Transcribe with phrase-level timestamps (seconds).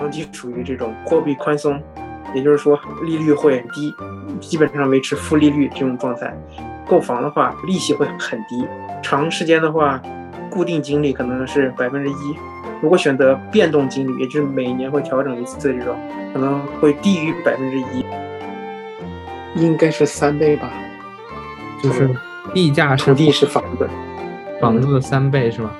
[0.00, 1.78] 长期处于这种货币宽松，
[2.34, 3.94] 也就是说利率会低，
[4.40, 6.34] 基本上维持负利率这种状态。
[6.88, 8.66] 购房的话，利息会很低，
[9.02, 10.00] 长时间的话，
[10.50, 12.14] 固定金利可能是百分之一。
[12.80, 15.94] 如果选择变动金利，也就是每年会调整一次这种，
[16.32, 18.02] 可能会低于百分之一，
[19.54, 20.72] 应该是三倍吧。
[21.82, 22.08] 就是
[22.54, 23.86] 地价土地是房子，
[24.62, 25.70] 房子的三倍是吧？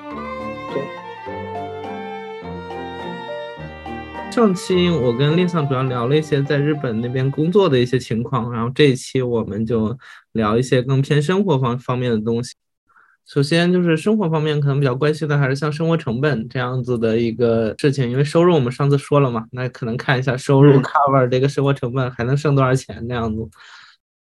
[4.30, 9.97] 上期我跟令桑主要聊了一些在日本那边工作的一些情况，然后这一期我们就
[10.33, 12.55] 聊一些更偏生活方方面的东西。
[13.27, 23.48] 首先就是生活方面可能比较关心的还是像生活成本这样子的一个事情，因为收入我们上次说了嘛，那可能看一下收入 cover 这个生活成本还能剩多少钱那样子。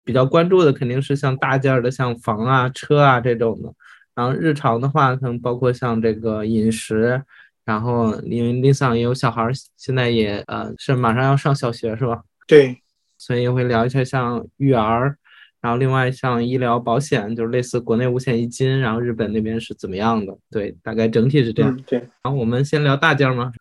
[0.04, 3.72] 比较关注的肯定是像大件的，像房啊、车啊这种的。
[4.14, 7.20] 然后日常的话，可能包括像这个饮食。
[7.66, 12.22] 然后，因为 Lisa 也有小孩，现在也呃是马上要上小学，是吧？
[12.46, 12.80] 对，
[13.18, 15.16] 所以会聊一下像育儿，
[15.60, 20.38] 然后另外像医疗保险，就是类似国内五险一金，然后日本那边是怎么样的？
[20.48, 21.76] 对，大概整体是这样。
[21.88, 21.98] 对。
[22.22, 23.52] 然后我们先聊大件吗？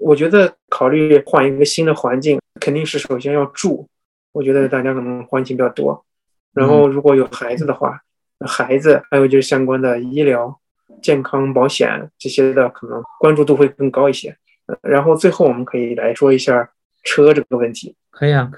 [0.00, 3.88] 我觉得考虑换一个新的环境，肯定是首先要住。
[4.30, 6.04] 我觉得大家可能关心比较多。
[6.52, 8.00] 然后如果有孩子的话，
[8.46, 10.60] 孩子还有就是相关的医疗。
[11.02, 14.36] 健康保险这些的可能关注度会更高一些，
[14.82, 16.70] 然后最后我们可以来说一下
[17.04, 17.94] 车这个问题。
[18.10, 18.50] 可以啊。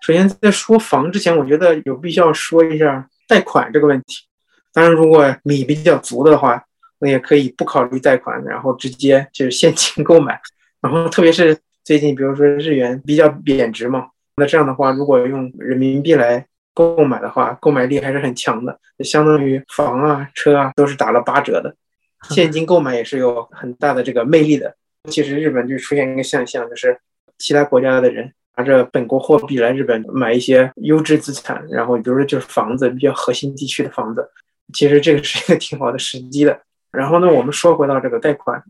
[0.00, 4.24] 首先在说房之前，我觉得有必要说一下贷款这个问题。
[4.72, 6.64] 当然，如果米比较足的话，
[6.98, 10.40] 那也可以不考虑贷款，然后直接就是现金购买。
[10.80, 21.74] 然后特别是最近，比如说日元比较贬值嘛，那这样的话，如果用人民币来购买的话，购买力还是很强的，就相当于房啊、车啊都是打了八折的。
[22.30, 24.74] 现金购买也是有很大的这个魅力的。
[25.10, 26.96] 其实日本就出现一个现象，就是
[27.36, 34.30] 其他国家的人拿着本国货币来日本买一些优质资产，然后比如说就是房子，比较核心地区的房子。
[34.72, 36.60] 其实这个是一个挺好的时机的。
[36.92, 38.62] 然后呢，我们说回到这个贷款，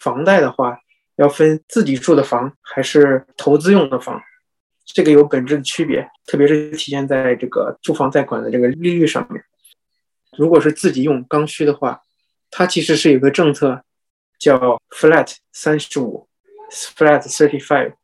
[0.00, 0.76] 房贷的话
[1.16, 4.20] 要分自己住的房还是投资用的房，
[4.86, 9.42] 这个有本质的区别，特别是体现在这个住房贷款的这个利率上面。
[10.38, 12.00] 如果是自己用刚需的话，
[12.50, 13.82] 它其实是有个政策，
[14.38, 16.28] 叫 flat 三十五
[16.70, 17.94] ，flat thirty five，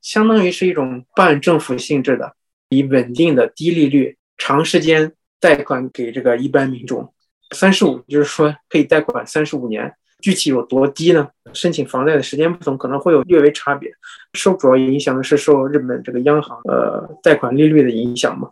[0.00, 2.36] 相当于是一种半政府性质的，
[2.68, 7.12] 以稳定的低利率长时间贷款给这个一般民众。
[7.52, 11.28] 三十五就是说可以贷款三十五年，具体有多低呢？
[11.52, 13.92] 申请房贷的时间不同，可能会有略微差别。
[14.32, 18.50] 受主要影响的是受日本这个央行呃贷款利率的影响嘛。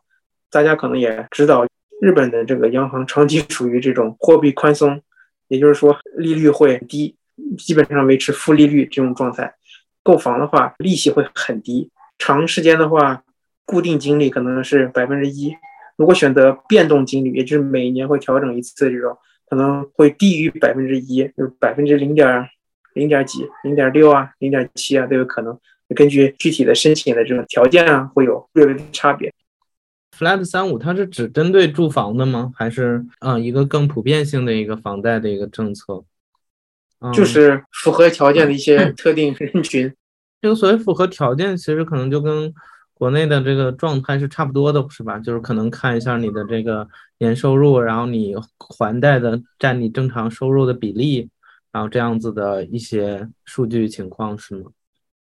[0.50, 1.64] 大家可能也知道，
[2.02, 5.00] 日本的这个央行长期处于这种货币宽松。
[5.48, 7.16] 也就是说，利率会低，
[7.58, 9.52] 基本上维持负利率这种状态。
[10.02, 13.24] 购房的话，利息会很低，长时间的话，
[13.64, 15.52] 固定金利可能是百分之一。
[15.96, 19.18] 如果选择变动金利，也就是每年会调整一次这种，
[19.50, 22.48] 可能会低于百分之一，就是百分之零点
[22.94, 25.58] 零点几、零点六啊、零点七啊都有可能。
[25.96, 29.34] 根据具体的申请的这种条件啊，会有略微的差别。
[30.16, 32.52] Flat 三五，它是只针对住房的吗？
[32.54, 36.04] 还是啊一个更普遍性的一个房贷的一个政策？
[37.12, 39.92] 就是符合条件的一些特定人群。
[40.40, 42.54] 这个所谓符合条件，其实可能就跟
[43.00, 45.18] 国内的这个状态是差不多的，是吧？
[45.18, 51.30] 就是可能看一下你的这个年收入，然后你还贷的占你正常收入的比例，
[51.72, 54.70] 然后这样子的一些数据情况是吗？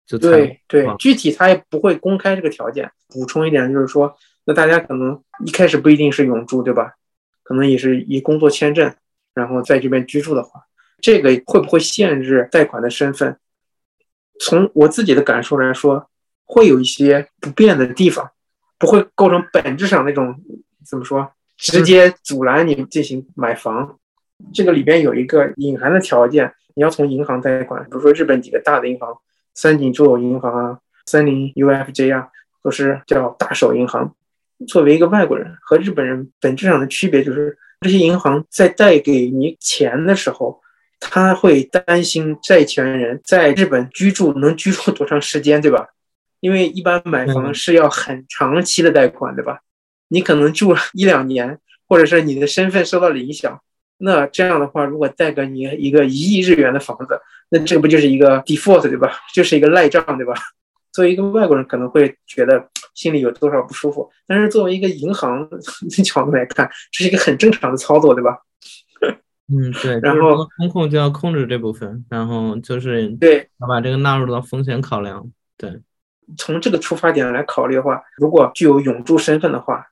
[0.04, 2.90] 就对对，具体他也不会公开这个条件。
[3.08, 4.12] 补充一点，就是说。
[4.44, 6.94] 那大家可能一开始不一定是永住，对吧？
[7.44, 8.92] 可能也是以工作签证，
[9.34, 10.64] 然后在这边居住的话，
[11.00, 13.38] 这个会不会限制贷款的身份？
[14.40, 16.10] 从我自己的感受来说，
[16.44, 18.30] 会有一些不便的地方，
[18.78, 20.34] 不会构成本质上那种
[20.84, 23.98] 怎么说，直接阻拦你进行买房。
[24.52, 29.16] 这个里边有一个隐含的条件，你要从银行贷款，比如说日本几个大的银行，
[29.54, 32.28] 三井住友银行啊，三菱 UFJ 啊，
[32.62, 34.14] 都是叫大手银行。
[34.66, 40.60] 作为一个外国人和日本人本质上的区别就是，这些银行在贷给你钱的时候，
[41.00, 45.88] 他会担心债权人在日本居住能居住多长时间，对吧？
[46.42, 49.60] 因为一般买房是要很长期的贷款，对吧？
[50.08, 51.56] 你可能住一两年，
[51.88, 53.62] 或者是你的身份受到了影响，
[53.98, 59.20] 那这样的话，如果贷给你一个一亿日元的房子，那这不就是一个 default，对吧？
[59.32, 60.34] 就是一个赖账，对吧？
[60.90, 65.58] 作为一个外国人，可能会觉得心里有多少不舒服，但是作为一个银行的
[66.02, 68.36] 角度来看，这是一个很正常的操作，对吧？
[69.48, 75.30] 嗯，对， 然后风控就要控制这部分，然后就是对要把这个纳入到风险考量。
[75.56, 75.80] 对，
[76.36, 79.86] 从这个出发点来考虑的话，如果具有永住身份的话，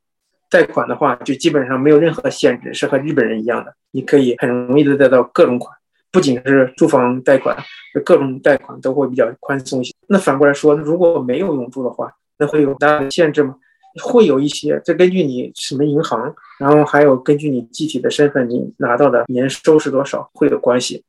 [0.48, 5.76] 贷款的话就基本上没有任何限制，是和日本人一样的，你可以很容易的贷到各种款，
[6.10, 7.56] 不仅是住房贷款，
[8.04, 9.94] 各种贷款都会比较宽松一些。
[10.08, 13.56] 那反过来说，如果没有永住的话，那会有大的限制吗？
[14.02, 21.04] 会有一些，这根据你什么银行，然后还有根据你具体的身份，你拿到的年收是多少会有关系。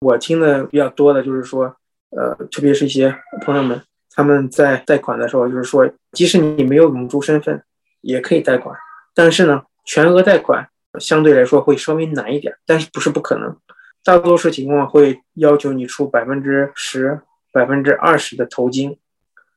[0.00, 1.76] 我听的比较多的就是说，
[2.10, 3.80] 呃，特别是一些朋友们，
[4.16, 7.62] 他们在贷款的时候，就是说，即使你没有永住身份，
[8.00, 8.74] 也可以贷款，
[9.14, 10.66] 但是呢，全额贷款
[10.98, 13.54] 相对来说会稍微难一点，但是不是不可能，
[14.02, 17.20] 大多数情况会要求你出百分之十、
[17.52, 18.96] 百分之二十的头金，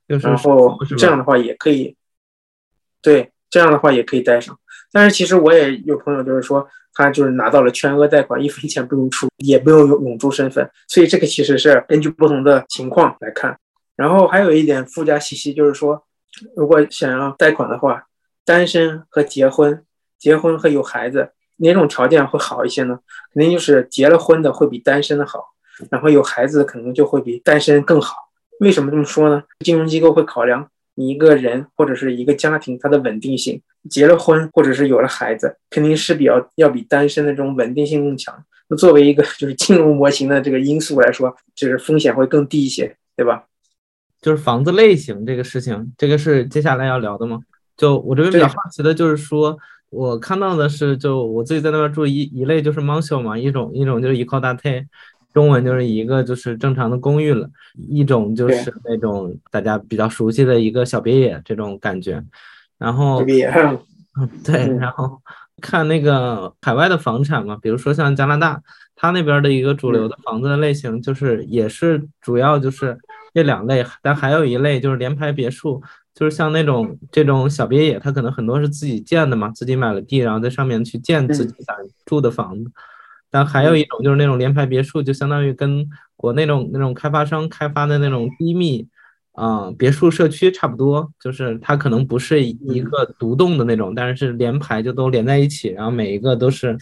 [0.07, 1.95] 然后这样的话也可以。
[3.01, 4.59] 对，这样的话也可以贷上，
[4.91, 13.57] 但是其实我也有朋友就是说，他就是拿到了全额贷款，一分钱不用出，也不用永永住身份，所以这个其实是根据不同的情况来看。
[13.99, 16.01] 然后还有一点附加信息就是说，
[16.55, 18.05] 如果想要贷款的话，
[18.45, 19.83] 单身和结婚，
[20.17, 22.99] 结婚和有孩子哪种条件会好一些呢？
[23.33, 25.43] 肯定就是结了婚的会比单身的好，
[25.91, 28.15] 然后有孩子可能就会比单身更好。
[28.61, 29.43] 为什么这么说呢？
[29.65, 30.69] 金融机构会考量。
[30.95, 38.35] 你一个人或者是一个家庭，它的稳定性，结了婚或者是有了孩子，肯定是比较要比单身的这种稳定性更强。
[38.69, 43.45] 那作为一个就是金融模型的这个因素来说，就是风险会更低一些，对吧？
[44.21, 47.39] 就是房子类型这个事情，这个是接下来要聊的吗？
[47.77, 49.57] 就我这边比较好奇的就是说，
[49.89, 54.85] 我看到的是，就我自己在那边住一一类就是 m a n s i o 嘛，一种一种就是 ecodatte。
[55.31, 57.47] 中文就是一个就是正常的公寓了，
[57.87, 62.21] 一种就是那种大家比较熟悉的一个小别野这种感觉，
[62.79, 65.21] 然后嗯 对，然后
[65.61, 68.59] 看那个海外的房产嘛，比如说像加拿大，
[68.95, 72.97] 它那边的一个主流的房子的类型就是也是主要就是
[73.33, 75.81] 这两类，但还有一类就是联排别墅，
[76.13, 82.71] 就是像那种这种小别野，它可能很多是自己建的嘛，自己买了地，然后在上面去建自己想住的房子。
[83.31, 88.87] 但还有一种就是那种联排别墅，就相当于跟国内那种那种开发商开发的那种低密
[89.33, 96.75] 啊别墅社区差不多，就是它可能不是一个独栋的那种，但是是连排就都连在一起，然后每一个都是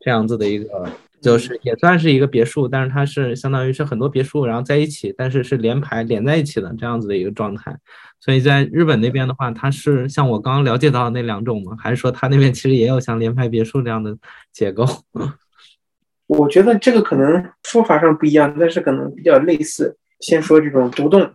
[0.00, 0.86] 这样子的一个，
[1.20, 7.76] 就是也算是一个别墅，但是它是相当于是很多别墅然后在一起，但是是连排连在一起的这样子的一个状态。
[8.20, 11.76] 所以在日本那边的话，它是像我刚刚了解到的那两种吗？
[11.78, 14.16] 还是说它那边其实也有像联排别墅这样的
[14.52, 14.84] 结构？
[16.26, 19.96] 我觉得这个可能说法上不一样，但是可能比较类似。
[20.20, 21.30] 先说这种独栋、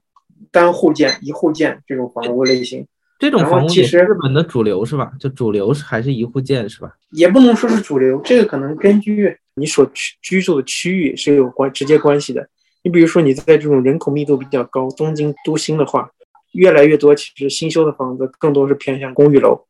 [0.52, 2.86] 单户建、一户建这种房屋类型，
[3.20, 5.12] 这种房屋其实日本的主流是吧？
[5.20, 6.92] 就主流是还是一户建是吧？
[7.12, 12.48] 也不能说是主流，这个可能根据你所居居住的区域是有关直接关系的。
[12.84, 16.10] 你比如说你在这种人口密度比较高东京都心的话，
[16.54, 19.66] 越来越多其实新修的房子更多是偏向公寓楼，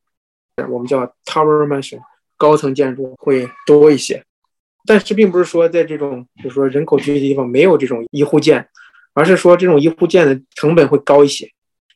[0.69, 1.99] 我们叫 tower mansion，
[2.37, 4.23] 高层建筑会多一些。
[4.85, 8.67] 但是并不是说在这种，就是说人口聚集地方没有这种一户建，
[9.13, 11.47] 而是说这种一户建的成本会高一些。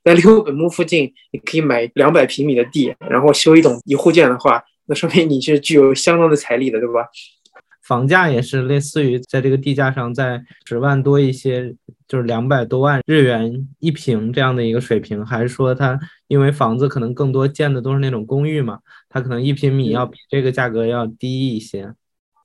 [0.04, 7.08] 在六本木附近，你可以买两百平米的地，然后修一栋一户建的话，那说明你是具有相当的财力的，对吧？
[7.86, 11.76] 房价也是类似于在这个地价上在十万多一些，
[12.08, 21.94] 就是两百多万日元一平这样的一个水平，还是说它因为房子可能更多建的都是那种公寓嘛，它可能一平米要比这个价格要低一些。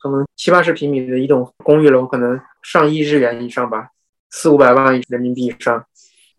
[0.03, 3.89] 可能七八十平米的一栋公寓楼，可能上亿日元以上吧，
[4.31, 5.87] 四五百万人民币以上。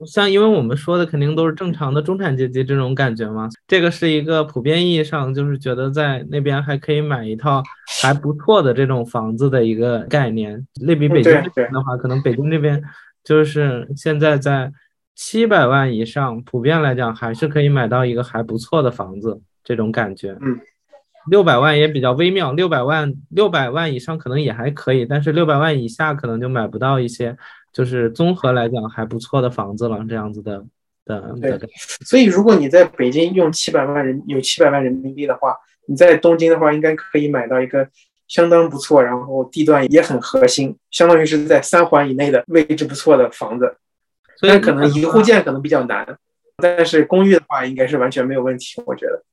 [0.05, 7.61] 像因为我们说的肯定都是正常的中产阶级这种感觉嘛，这个是一个普遍意义上就是觉得在那边还可以买一套
[8.01, 10.65] 还不错的这种房子的一个概念。
[10.81, 12.81] 类比北京这边的话，可能北京这边
[13.23, 14.71] 就是现在在
[15.15, 20.37] 七百万以上，普遍来讲还是可以买到一个还不错的房子这种感觉。
[20.41, 20.59] 嗯。
[21.29, 27.37] 六百万也比较微妙，六百万六百万以上可能也还可以，但是六百万以下可能就买不到一些，
[27.73, 30.63] 就是综合来讲还不错的房子了，这样子的
[31.05, 31.35] 的。
[31.41, 31.59] 对，
[32.05, 35.55] 所以如果你在北京用七百万人有七百万人民币的话，
[35.87, 37.87] 你在东京的话应该可以买到一个
[38.27, 43.77] 相当不错，然后地段也很核心，相当于是在三环以内的位置不错的房子。
[44.37, 46.17] 所以可能一户建可能比较难，
[46.57, 49.23] 但是公寓的话应该是完全没有问题，我觉得。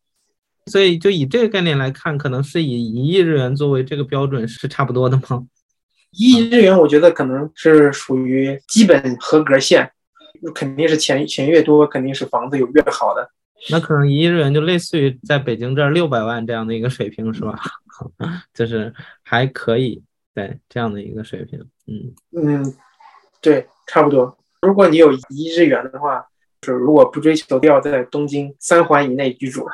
[0.67, 5.47] 所以，就以这个概念来看，可能是以一亿日元作为这个标准是差不多的吗？
[6.11, 9.91] 一亿日元，我觉得可能是属于基本合格线，
[10.55, 13.31] 肯定是钱钱越多，肯定是房子有越好的。
[13.71, 17.59] 那可能一亿日元就类似于在北京这儿六百万这样的一个水平，是吧？
[18.55, 20.03] 就是还可以，
[20.35, 22.75] 对这样的一个水平，嗯嗯，
[23.41, 24.39] 对，差不多。
[24.63, 26.25] 如果你有一亿日元的话，
[26.61, 29.67] 就是如果不追求要在东京三环以内居住，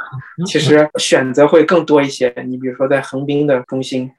[0.47, 2.35] 其实选择会更多一些。
[2.47, 4.11] 你比如说在横滨的中心，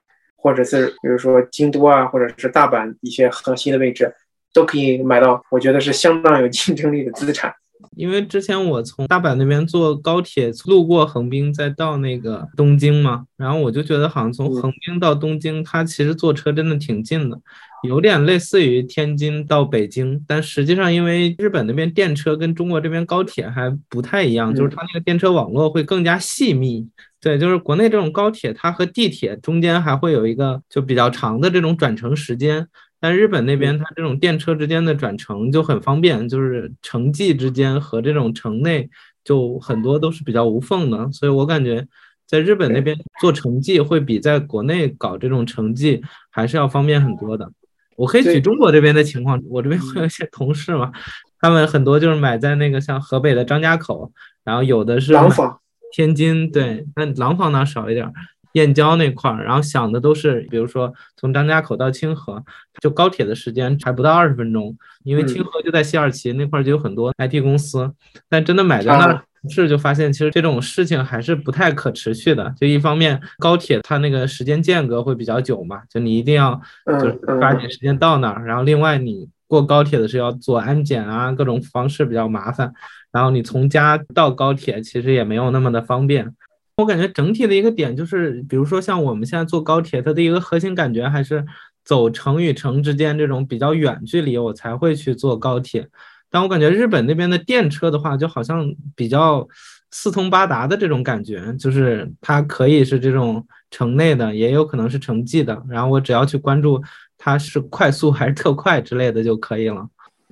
[0.46, 4.14] 或者是比如说京都啊，或者是大阪一些核心的位置，
[4.54, 7.52] 都可以买到，我觉得是相当有竞争力的资产。
[7.96, 17.40] 因为之前我从大阪那边坐高铁路过横滨，再到那个东京嘛，然后我就觉得好像从横滨到东京，它其实坐车真的挺近的，
[17.88, 20.24] 有点类似于天津到北京。
[20.28, 26.88] 但实际上，因为日本那边电车跟中国这边高铁还不太一样，就是它那个电车网络会更加细密。
[27.22, 32.68] 对，就是国内这种高铁，它和地铁中间还会有一个就比较长的这种转乘时间。
[33.00, 38.90] 但日本那边，它这种电车之间的转乘就很方便，就是城际之间和这种城内
[39.24, 41.86] 就很多都是比较无缝的，所以我感觉
[42.26, 47.52] 在日本那边做城际会比在国内搞这种城际还是要方便很多的。
[47.96, 50.92] 我可以举中国这边的情况，我这边会有一些同事嘛，
[51.40, 54.12] 他们很多就是买在那个像河北的张家口，
[54.44, 55.60] 然后有的是廊坊。
[55.92, 58.12] 天津，对，那廊坊呢少一点。
[58.56, 62.42] 燕郊那块儿，然后想的都是，比如说从张家口到清河，
[62.82, 67.92] 就高铁的时间还不到二十分钟，因为清河就在西二旗那块儿就有很多 IT 公司。
[68.30, 72.54] 但真的买在那儿是，就发现其实这种事情还是不太可持续的。
[72.58, 78.46] 就一方面，高铁它那个时间间隔会比较久嘛，就你一定要就是抓紧时间到那儿。
[78.46, 82.74] 然后另外你过高铁的时候要做安检啊，各种方式比较麻烦。
[83.12, 86.34] 然后你从家到高铁其实也没有那么的方便。
[86.78, 91.46] 我感觉整体的一个点就是，比如说像我们现在坐高铁，它的一个核心感觉还是
[91.86, 95.88] 走城与城之间这种比较远距离，我才会去坐高铁。
[96.30, 99.48] 但我感觉日本那边的电车的话，就好像比较
[99.90, 105.64] 四通八达的这种感觉，就是它可以是这种城内的，也有可能是城际的。
[105.70, 106.84] 然后我只要去关注
[107.18, 109.88] 它是快速还是特快之类的就可以了。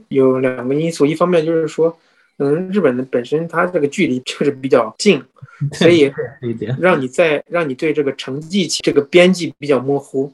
[0.10, 1.98] 有两个因素，一方面就是说。
[2.44, 5.24] 嗯，日本的本身它这个距离就是比较近，
[5.72, 6.12] 所以
[6.78, 10.30] 让你在让你对这个城际这个边际比较模糊。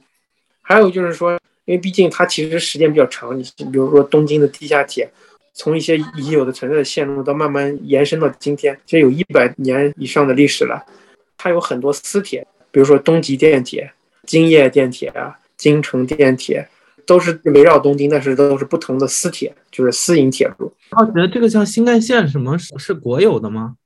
[0.61, 1.33] 还有就是说，
[1.65, 5.07] 因为毕竟它其实时间比较长，你比如说东京的地下铁，
[5.53, 10.83] 从一些已有的存在的线路到慢慢延伸到今天，其实有一百年以上的历史了。
[11.37, 13.91] 它有很多私铁，比如说东极电铁、
[14.25, 16.67] 京叶电铁啊、京成电铁。
[17.09, 20.71] 都是围绕东京，但是都是不同的私铁，就是私营铁路。
[20.91, 23.77] 我觉得这个叫新干线，什么是国有的吗？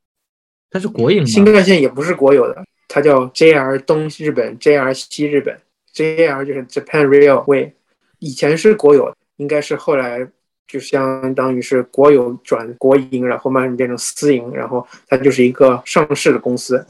[0.69, 1.25] 它是国营。
[1.25, 5.57] 新干线也不是国有的，它叫 JR 东日本，JR 西日本
[5.95, 7.71] ，JR 就是 Japan Railway。
[8.19, 10.27] 以前是国有，应该是后来
[10.67, 16.85] 就相当于是国有转国营，然后慢慢变成私营，然后它就是一个上市的公司。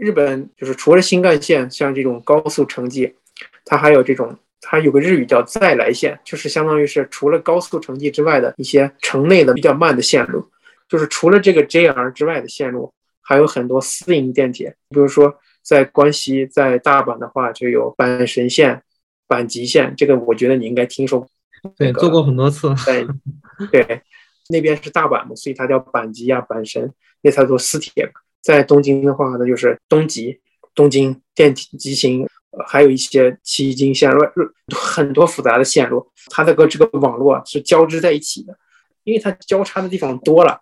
[0.00, 3.12] 日本就是除了新干线，像这种高速城际，
[3.64, 4.38] 它还有这种。
[4.64, 10.48] 它有个日语叫再来线，就是相当于是除了高速城际之外的一些城内的比较慢的线路，
[10.88, 14.76] 就是除了这个 JR 之外的线路，还有很多私营电铁。
[14.88, 18.82] 比如说在关西，在大阪的话，就有阪神线、
[19.26, 21.28] 阪急线，这个我觉得你应该听说过。
[21.76, 22.72] 对，坐过很多次。
[22.86, 23.06] 对，
[23.70, 24.02] 对，
[24.48, 28.10] 那边是大阪嘛，所以它叫阪急啊、阪神，那才做私铁。
[28.40, 30.40] 在东京的话，呢就是东急、
[30.72, 32.28] 东京电铁急行。
[32.66, 34.22] 还有一些奇经线路，
[34.76, 38.54] 很多复杂的线路，它的个这个网络是交织在一起的，
[39.04, 40.60] 因为它交叉的地方多了，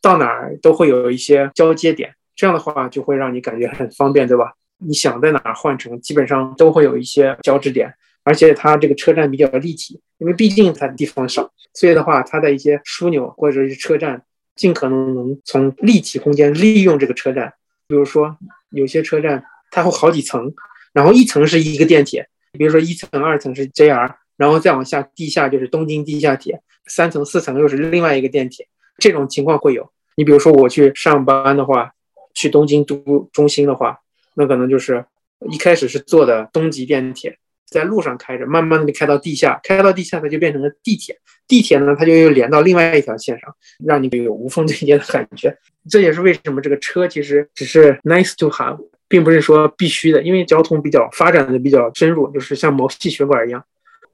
[0.00, 4.54] 到哪儿都会有一些交接点，这样的话就会让你感觉很方便，对吧？
[4.78, 7.92] 你想在哪儿换乘，基本上都会有一些交织点，
[8.24, 14.22] 而且它这个车站比较立体，因为毕竟它地方少，所以的话，它的一些枢纽或者是车站，
[14.54, 17.52] 尽可能能从立体空间利用这个车站，
[17.86, 18.36] 比如说
[18.70, 20.54] 有些车站它会好几层。
[20.96, 28.66] 然后一层是一个电铁，比如说一层、二层是 JR，然后再往下地下就是东京地下铁，三层、四层又是另外一个电铁。
[28.96, 29.92] 这种情况会有。
[30.16, 31.92] 你比如说我去上班的话，
[32.32, 33.98] 去东京都中心的话，
[34.36, 35.04] 那可能就是
[35.50, 37.36] 一开始是坐的东极电铁，
[37.68, 41.18] 在路上开着，慢慢的开到地下，开到地下它就变成了地铁。
[41.46, 45.54] 地铁呢，它就又连到另外一条线上，让你有无缝对接的感觉。
[45.90, 48.78] 这也是为什么这个车其实只是 nice to have。
[49.08, 53.62] 并不是说必须的，因为交通比较发展的比较深入，就是像毛细血管一样。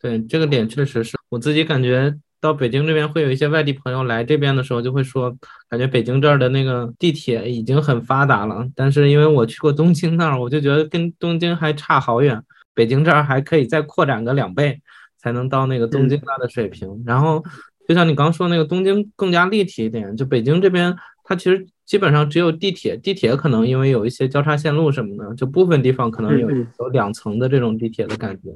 [0.00, 5.34] 对这个点确实是我自己感觉到北京这边会有一些外地朋友来这边的时候，就会说
[5.68, 8.66] 感觉北京这儿的那个地铁已经很发达了。
[8.74, 12.42] 但是因为我去过东京那儿，我就觉得跟东京还差好远。
[12.74, 14.80] 北京这儿还可以再扩展个两倍，
[15.18, 17.02] 才能到那个东京那的水平。
[17.06, 17.42] 然后
[17.88, 20.94] 就像你刚说那个东京更加立体一点，就北京这边
[21.24, 21.66] 它其实。
[21.92, 28.48] 基本上只有地铁，地铁可能因为有一些交叉线路什么的，就部分地方可能有有两层的这种地铁的感觉。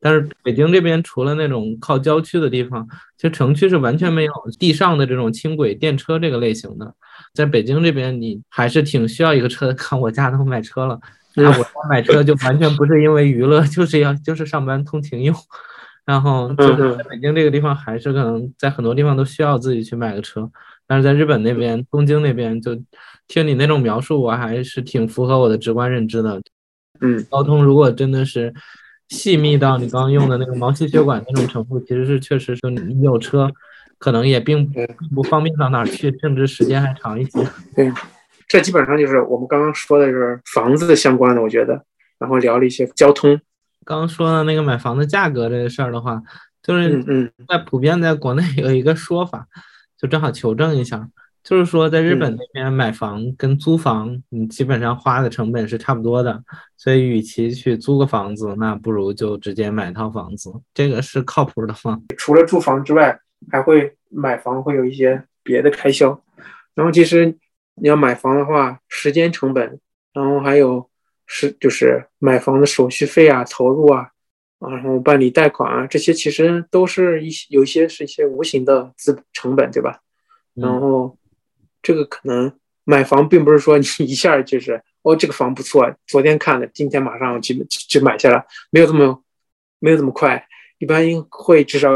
[0.00, 2.84] 但是北京这边除了那种靠郊区的地方，
[3.16, 6.92] 其实城区是完全没有地上的这种轻轨电车这个类型的。
[7.32, 9.74] 在北京这边，你还是挺需要一个车的。
[9.74, 10.98] 看我家都买车了，
[11.36, 15.32] 那我家买车就完全不是因为娱乐，就是要就是上班通勤用。
[16.04, 20.50] 然后就是在北京这个地方，还是可能在很多地方都需要自己去买个车。
[20.90, 22.74] 但是在日本那边，东京那边，就
[23.28, 26.42] 听你那种描述，我还是挺符合我的直观认知的。
[27.00, 28.52] 嗯，交通如果真的是
[29.08, 33.48] 细密到你刚刚用的那个毛细血管那种程度，其实是确实是你有车，
[33.98, 34.80] 可能也并不
[35.14, 37.38] 不方便到哪儿去，甚至时间还长一些。
[37.76, 37.92] 对，
[38.48, 41.84] 这基本上就是我们刚刚说的是房子相关的，我觉得，
[42.18, 43.40] 然后聊了一些交通。
[43.84, 46.20] 刚刚说的那个买房的价格这个事儿的话，
[46.64, 49.46] 就是嗯在普遍在国内有一个说法，
[50.00, 51.08] 就正好求证一下，
[51.44, 56.42] 就是说在日本那边买房跟租房，你基本上花的成本是差不多的，
[56.76, 62.00] 所以与其去租个房子，那不如就直接买套房子，这个是靠谱的吗？
[62.16, 66.20] 除了住房之外，还会买房会有一些别的开销，
[66.74, 67.36] 然后其实
[67.74, 69.78] 你要买房的话，时间成本，
[70.12, 70.88] 然后还有。
[71.32, 74.08] 是，就是买房的手续费啊，投入啊，
[74.60, 80.00] 啊，然后办理贷款啊，这些其实都是一些有一些是一些无形的资成本，对吧？
[80.54, 81.18] 然后
[81.82, 82.52] 这个可能
[82.84, 87.54] 买房并不是说你一下就是哦，这个房不错，昨天看的，今天马上就
[87.88, 89.22] 就买下来，没有这么
[89.80, 90.46] 没有这么快，
[90.78, 91.90] 一般会至少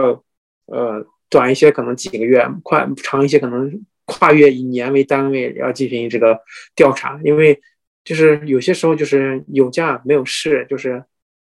[0.66, 6.40] 呃短一些，可能几个月，快长一些，可能跨越以年为单位要进行这个
[6.74, 7.60] 调查，因为。
[8.04, 11.02] 就是有些时候就是有价没有市，就是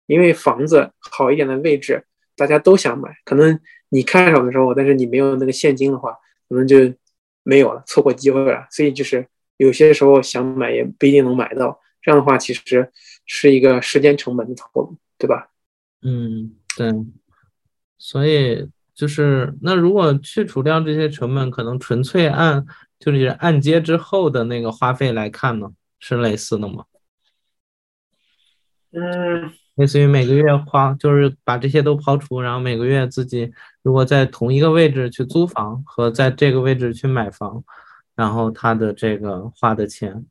[0.08, 2.04] 因为房子好一点的位置，
[2.36, 3.10] 大家都想买。
[3.24, 3.60] 可能
[3.90, 6.12] 你看上的时候，但是你没有那个现金的话，
[6.50, 6.78] 可能就
[7.44, 8.68] 没有了，错过机会了。
[8.70, 11.80] 所以就是有些时候想买也不一定能买到。
[12.02, 12.92] 这样的话，其实
[13.26, 15.50] 是一个时间成本的投入，对吧？
[16.04, 16.92] 嗯，对。
[17.98, 22.64] 所以就是那如果去除掉这些成本，可能纯粹按
[23.00, 25.72] 就是按揭之后的那个花费来看呢？
[26.00, 26.86] 是类似的吗？
[28.92, 37.64] 嗯，类似于每个月花，就是把这些都抛除，然后每个月自己如果在同一个位置去租房和在这个位置去买房，
[38.16, 40.26] 然后他的这个花的钱，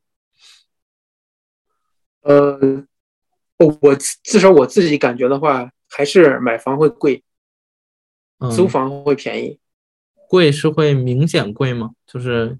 [2.21, 2.85] 呃，
[3.57, 7.23] 我至少我自己感觉的话，还是买房会贵，
[8.51, 9.59] 租房会便宜。
[10.27, 11.91] 贵是会明显贵吗？
[12.05, 12.57] 就是。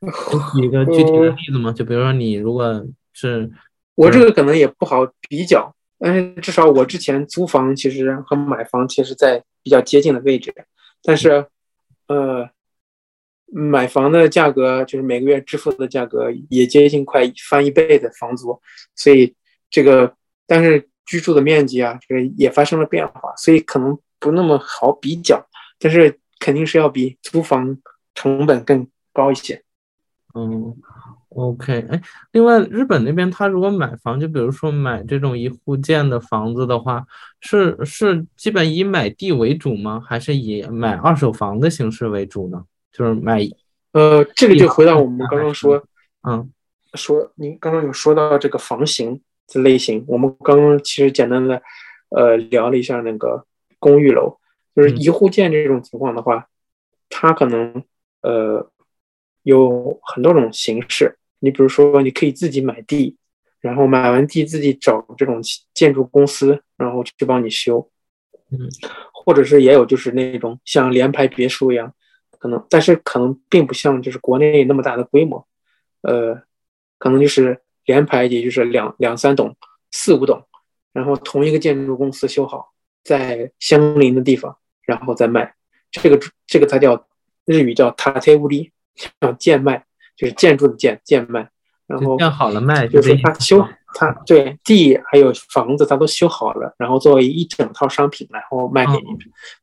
[0.54, 1.72] 举一个具体的例子吗？
[1.72, 3.50] 就比如说你如果是，
[3.96, 10.54] 我这个可能也不好比较，但是至少我之前租房其实和买房其实在比较接近的位置，
[11.02, 11.46] 但是
[12.06, 12.48] 呃，
[13.46, 18.60] 买房的价格就是每个月支付的价格也接近快翻一倍的房租，
[18.94, 19.34] 所以
[19.70, 20.14] 这个
[20.46, 25.46] 但是居住的面积啊，这个也发生了变化，所以可能不那么好比较，
[25.78, 27.78] 但是肯定是要比租房
[28.14, 29.62] 成本更高一些。
[30.34, 30.76] 嗯
[31.38, 37.06] ，OK，哎，另外，日本那边他如果买房，就比如说买这种一户建的房子的话，
[37.40, 40.02] 是是基本以买地为主吗？
[40.04, 42.64] 还是以买二手房的形式为主呢？
[42.92, 43.40] 就是买，
[43.92, 45.80] 呃，这个就回到我们刚刚说，
[46.28, 46.50] 嗯，
[46.94, 51.62] 说您刚刚有说到这个房型的类型，我们刚刚其实简单的
[52.10, 53.44] 呃聊了一下那个
[53.78, 54.38] 公寓楼，
[54.74, 56.48] 就是一户建这种情况的话，
[57.08, 57.82] 它可能
[58.22, 58.68] 呃。
[59.44, 63.16] 有很多种形式，你比如说，你可以自己买地，
[63.60, 65.40] 然后买完地自己找这种
[65.72, 67.90] 建筑公司，然后去帮你修，
[68.50, 68.58] 嗯，
[69.12, 71.94] 或者是也有就是那种像联排别墅一样，
[72.38, 75.46] 可能但是可能并不像就是国内那么大的规模，
[76.02, 76.42] 呃，
[76.98, 79.56] 可能就是联排也就是两两三栋、
[79.90, 80.44] 四五栋，
[80.92, 82.72] 然后同一个建筑公司修好，
[83.04, 85.54] 在相邻的地方，然后再卖，
[85.90, 87.06] 这个这个它叫
[87.44, 88.72] 日语叫塔贴屋里。
[89.20, 89.84] 叫贱卖，
[90.18, 91.48] 就是建筑的建建卖，
[91.86, 99.06] 然后建好了卖，就是他修他对地还有房子他都修好了，然后作为一整套商品，然后卖给你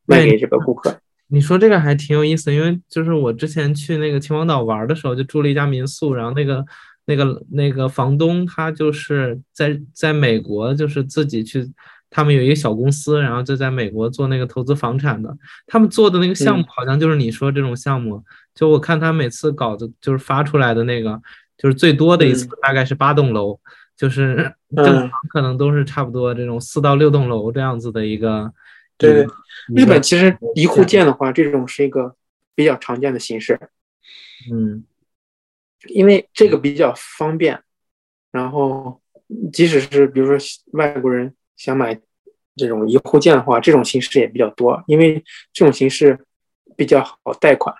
[0.06, 0.98] 卖给这个顾客。
[1.28, 6.64] 你说这个还挺有意思，因为就是我之前去那个秦皇岛玩的时候，就住了一家民宿，然后那个
[7.04, 11.70] 那个那个房东他就是在在美国，就是自己去。
[12.08, 15.36] 他们有一个小公司，然后就在美国做那个投资房产的。
[15.66, 18.22] 他们做的那个项目好像就是你说这种项目。
[18.56, 21.20] 就我看他每次稿子就是发出来的那个，
[21.58, 23.60] 就是最多的一次大概是八栋楼，
[23.94, 28.52] 就是正常可能都是差不多这种四到六栋楼这样子的一个。
[28.96, 29.26] 对，
[29.74, 32.16] 日本其实一户建的话，这种是一个
[32.54, 33.60] 比较常见的形式。
[34.50, 34.84] 嗯，
[35.88, 37.60] 因为这个比较方便，
[38.32, 39.02] 然后
[39.52, 40.38] 即使是比如说
[40.72, 42.00] 外国人想买
[42.56, 46.18] 这种一户建的话，这种形式也比较多，因为这种形式
[46.74, 47.76] 比较好贷款。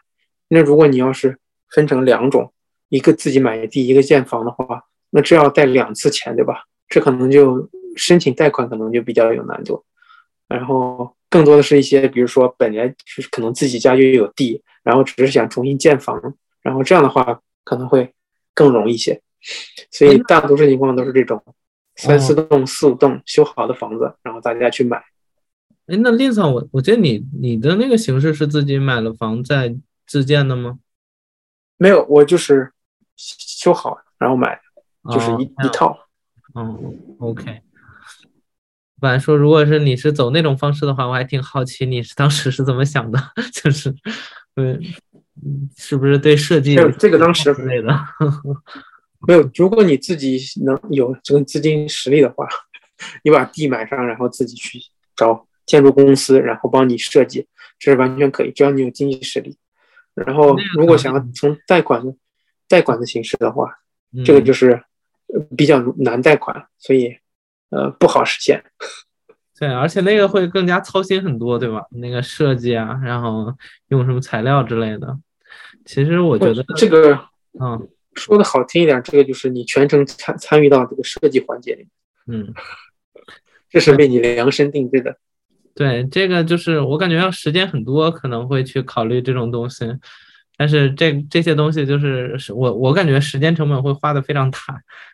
[0.49, 1.39] 那如果你要是
[1.71, 2.53] 分成两种，
[2.89, 6.65] 一个自己买地，一个建房的话，那这要贷两次钱，对吧？
[6.89, 9.85] 这可能就申请贷款可能就比较有难度。
[10.47, 18.13] 然后更多的是一些，比如说本来是可能自己家就有地，然后只是想重新建房，然后这样的话可能会
[18.55, 19.21] 更容易一些。
[19.91, 21.43] 所以大多数情况都是这种
[21.97, 25.03] 三四栋、四五栋修好的房子，然后大家去买。
[25.87, 29.75] 哎，那 Lisa，我我记得你你的那个形式是自己买了房再
[30.07, 30.79] 自建的吗？
[31.77, 32.73] 没有，我就是
[33.17, 34.59] 修好然后买，
[35.13, 35.99] 就是一一套。
[36.55, 37.61] 嗯，OK。
[38.99, 43.21] 本来说，如果是你是走那种方式的话，我还挺好奇你是当时是怎么想的，
[43.53, 43.95] 就是，
[44.57, 44.81] 嗯，
[45.77, 47.95] 是不是对设计这个当时之类的？
[49.29, 52.49] 没有，如果你自己能有这个资金实力的话，
[53.23, 54.81] 你把地买上，然后自己去
[55.15, 57.47] 找建筑公司，然后帮你设计，
[57.79, 59.59] 这是完全可以，只要你有经济实力。
[60.17, 62.03] 然后，如果想要从贷款
[62.67, 63.79] 贷款的形式的话，
[64.25, 64.83] 这个就是
[65.57, 67.17] 比较难贷款，所以。
[67.69, 68.63] 呃，不好实现。
[69.59, 71.85] 对，而且那个会更加操心很多，对吧？
[71.91, 73.53] 那个设计啊，然后
[73.89, 75.19] 用什么材料之类的。
[75.85, 77.19] 其实我觉得这个，
[77.61, 81.89] 嗯，说的好听一点，这个就是你全程参参与到这个设计环节里。
[82.29, 82.55] 嗯，
[83.69, 85.19] 这是为你量身定制的。
[85.77, 89.85] 对，这个就是我感觉要时间很多，可能会去考虑这种东西。
[90.57, 94.59] 但是这这些东西就是我我感觉时间成本会花的非常大，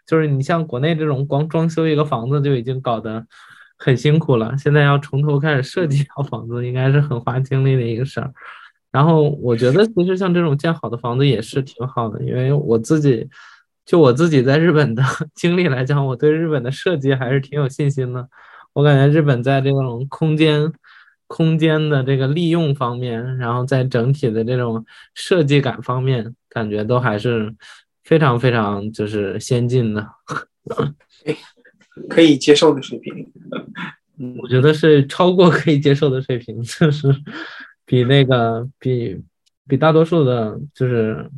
[0.07, 3.27] 就是你像国内这种光装修一个房子就已经搞得
[3.77, 8.33] 很辛苦了，现在要从头开始设计一套房子，应该是很花精力的一个事儿。
[8.93, 13.29] 然后我觉得其实像这种建好的房子也是挺好的，因为我自己
[13.85, 15.03] 就我自己在日本的
[15.35, 18.29] 经历来讲，我对日本的设计还是挺有信心的。
[18.73, 20.73] 我感觉日本在这种空间。
[21.29, 27.51] 空间的这个利用方面，然后在整体的这种设计感方面，感觉都还是
[28.05, 30.07] 非常非常就是先进的，
[32.11, 33.33] 可以接受的水平。
[34.43, 37.09] 我觉得是超过可以接受的水平，就是
[37.87, 39.19] 比那个比
[39.67, 41.31] 比大多数的，就是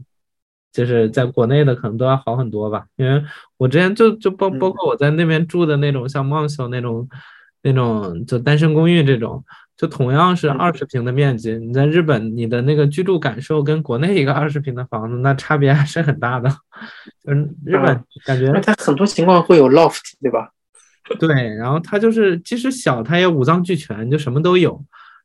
[0.74, 2.84] 就是在国内的可能都要好很多吧。
[2.96, 3.24] 因为
[3.56, 7.08] 我之前就就包包括我在那边住的那种像梦秀那种
[7.62, 9.42] 那种就单身公寓这种。
[9.76, 16.48] 就同样是二十平的面积，你在日本，你的那个居住感受跟国内一个二十平的房子，那差别还是很大的。
[17.26, 20.48] 嗯，日本感觉它很多情况会有 loft，对吧？
[21.18, 24.80] 对，然后它就是即使小，它也五脏俱全，就什么都有。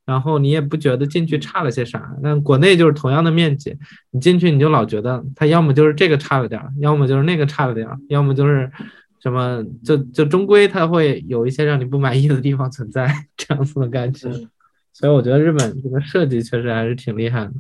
[0.09, 2.11] 然后你也不觉得进去差了些啥。
[2.21, 3.77] 那国内就是同样的面积，
[4.11, 8.71] 你进去你就老觉得它要么就是这个差了点儿，要么就是那个差了点儿，要么就是。
[9.21, 14.31] 什么就就终归它会有一些让你不满意的地方存在，这样子的感觉。
[14.93, 17.51] 所以我觉得日本这个设计确实还是挺厉害的。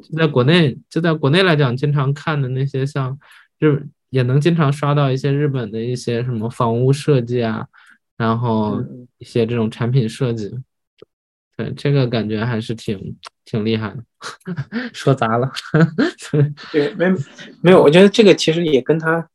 [0.00, 3.18] 就在国内，就在国内来讲，经常看的那些像
[3.58, 7.66] 日，也能经常刷到一些日本的一些什么房屋设计啊，
[8.16, 8.80] 然后
[9.18, 10.56] 一些这种产品设计。
[11.56, 14.04] 对，这个感觉还是挺挺厉害的。
[14.94, 15.50] 说砸了。
[16.72, 17.10] 对，没
[17.62, 19.28] 没有，我觉得这个其实也跟他。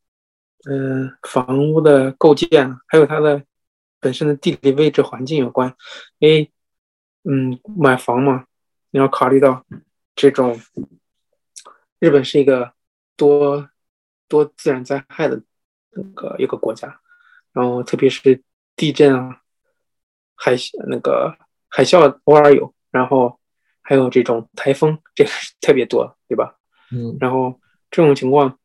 [0.69, 3.41] 嗯，房屋的构建还有它的
[4.01, 5.73] 本身的地理位置环境有关。
[6.17, 6.51] 因为，
[7.23, 8.45] 嗯，买房嘛，
[8.89, 9.65] 你要考虑到
[10.13, 10.59] 这种
[11.99, 12.73] 日本是一个
[13.15, 13.69] 多
[14.27, 15.41] 多自然灾害的
[15.91, 16.99] 那个一个国家，
[17.53, 18.43] 然后特别是
[18.75, 19.41] 地震啊、
[20.35, 20.53] 海
[20.89, 21.37] 那个
[21.69, 23.39] 海啸偶尔有，然后
[23.81, 25.29] 还有这种台风，这个
[25.61, 26.55] 特别多，对吧？
[26.91, 27.59] 嗯，然后
[27.91, 28.57] 这种情况，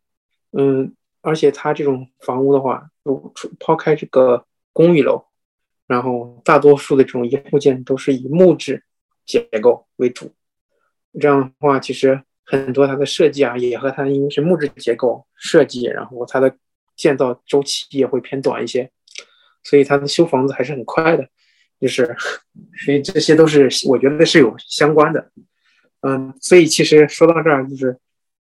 [0.53, 0.95] 嗯。
[1.25, 5.25] 而且它这种房屋的话，如抛开这个公寓楼，
[5.87, 8.83] 然后大多数的这种一户建都是以木质
[9.25, 10.35] 结构为主。
[11.21, 16.57] 这样的话，其实很多它的设计啊，也和它因为是木质结构设计，然后它的
[16.97, 18.91] 建造周期也会偏短一些，
[19.63, 21.29] 所以它的修房子还是很快的。
[21.83, 22.17] 就是，
[22.85, 25.31] 所以这些都是我觉得是有相关的。
[26.01, 27.99] 嗯，所以其实说到这儿，就是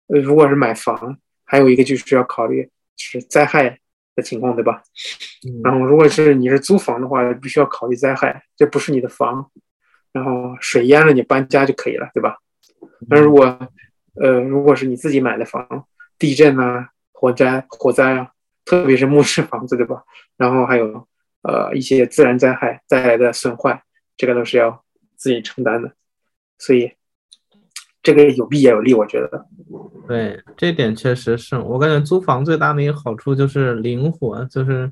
[0.09, 1.17] 呃，如果是买房。
[1.51, 3.79] 还有一个就是要考虑是灾害
[4.15, 4.83] 的情况，对吧？
[5.63, 9.49] 然后如果是你是租房的话，必须要考虑灾害，这不是你的房，
[10.13, 12.37] 然后水淹了你搬家就可以了，对吧？
[13.09, 13.45] 但如果
[14.21, 15.87] 呃如果是你自己买的房，
[16.19, 18.31] 地震啊、火灾、火灾啊，
[18.63, 20.03] 特别是木质房子，对吧？
[20.37, 21.07] 然后还有
[21.43, 23.83] 呃一些自然灾害带来的损坏，
[24.17, 24.83] 这个都是要
[25.15, 25.93] 自己承担的，
[26.57, 26.93] 所以。
[28.01, 29.45] 这个有弊也有利，我觉得。
[30.07, 34.89] 对，这点确实是我感觉租房最大的一个好处就是灵活，就是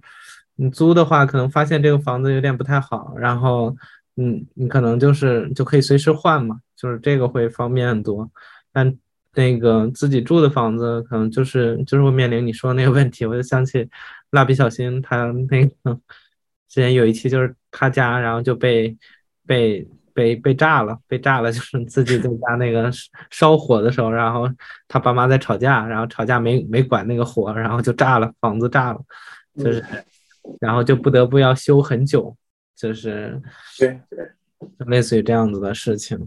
[0.58, 3.74] 你租的话，可能发现这个房子有点不太好，然后
[4.18, 8.30] 嗯，你可能就是就可以随时换嘛，就是这个会方便很多。
[8.74, 8.94] 但
[9.34, 13.26] 那个自己住的房子，可能就是就是会面临你说的那个问题。
[13.26, 13.90] 我就想起
[14.32, 15.98] 蜡笔小新他那个
[16.68, 18.98] 之前有一期就是他家，然后就被
[19.46, 19.88] 被。
[20.18, 22.92] 被被炸了，被炸了， 就是自己在家那个
[23.30, 24.50] 烧火的时候，然后
[24.88, 29.00] 他爸妈在吵架，然后吵架没没管那个火，然后就炸了，房子炸了，
[29.64, 29.86] 就是，
[30.60, 32.36] 然后就不得不要修很久，
[32.76, 33.40] 就是
[33.78, 34.28] 对对，
[34.88, 36.18] 类似于这样子的事情。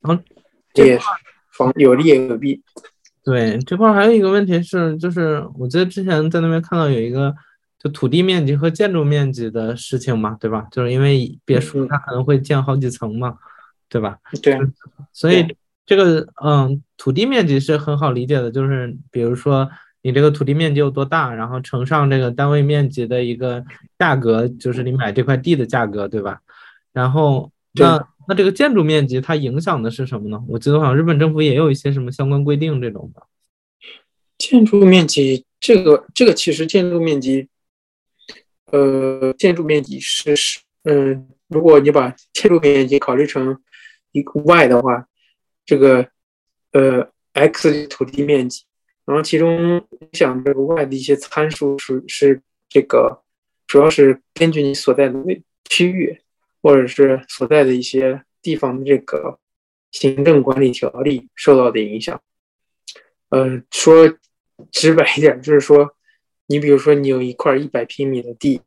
[0.00, 0.20] 然后
[0.74, 0.98] 这
[1.52, 2.60] 房有利也有弊。
[3.22, 7.32] 对，这块还有一个问题是，就是我记得之前在那边看到有一个。
[7.78, 10.66] 就土地面积和建筑面积的事情嘛，对吧？
[10.72, 13.38] 就是因为别墅它可能会建好几层嘛，
[13.88, 14.18] 对吧？
[14.42, 14.58] 对。
[15.12, 15.46] 所以
[15.86, 19.70] 这个嗯，土地面积是很好理解的，就是比如说
[20.02, 23.64] 你这个土地面积有多大，然后乘上这个单位面积的一个
[23.96, 26.40] 价格，就是你买这块地的价格，对吧？
[26.92, 30.42] 然后那那这个建筑面积它影响的是什么呢？
[30.48, 33.22] 我记得好像日本政府也有一些什么相关规定这种的。
[34.36, 37.48] 建筑面积这个这个其实建筑面积。
[38.70, 43.58] 呃，建筑面积是是，嗯，如果你把建筑面积考虑成
[44.12, 45.08] 一个 y 的话，
[45.64, 46.06] 这个
[46.72, 48.64] 呃 x 土地面积，
[49.06, 53.22] 然后其中影响这个 y 的一些参数是是这个，
[53.66, 55.18] 主要是根据你所在的
[55.64, 56.20] 区域
[56.60, 59.38] 或者是所在的一些地方的这个
[59.92, 62.20] 行政管理条例受到的影响。
[63.30, 64.14] 呃，说
[64.70, 65.94] 直白一点，就是说。
[66.50, 68.62] 你比如说，你有一块一百平米的地，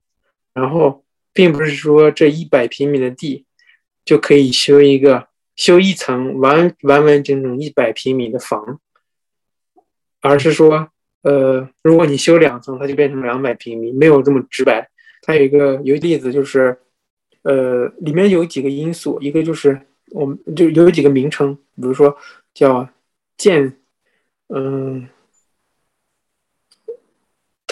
[0.54, 3.48] 然后并不是说这一百平米的地
[4.06, 8.80] 就可以修一个修一层完完完整整一百平米的房，
[10.22, 10.90] 而是说，
[11.24, 14.88] 呃，如果你修两层，它就变成两百平米，没有这么直白。
[15.24, 16.78] 它有一个有例子，就是，
[17.42, 22.16] 呃，里面有几个因素，一个就是我们就有几个名称，比如说
[22.54, 22.88] 叫
[23.38, 23.76] 建，
[24.50, 25.10] 嗯。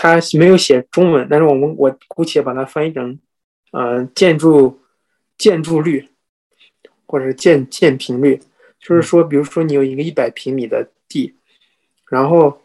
[0.01, 3.19] 它没有写中文，但是我们我姑且把它翻译成，
[3.73, 4.79] 呃，建筑
[5.38, 6.07] 建筑率，
[7.05, 8.39] 或者建建平率，
[8.79, 11.35] 就是说，比如说你有一个一百平米的地，
[12.07, 12.62] 然后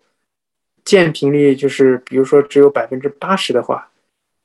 [0.84, 3.90] 建平率就是比如说只有百分之八十的话，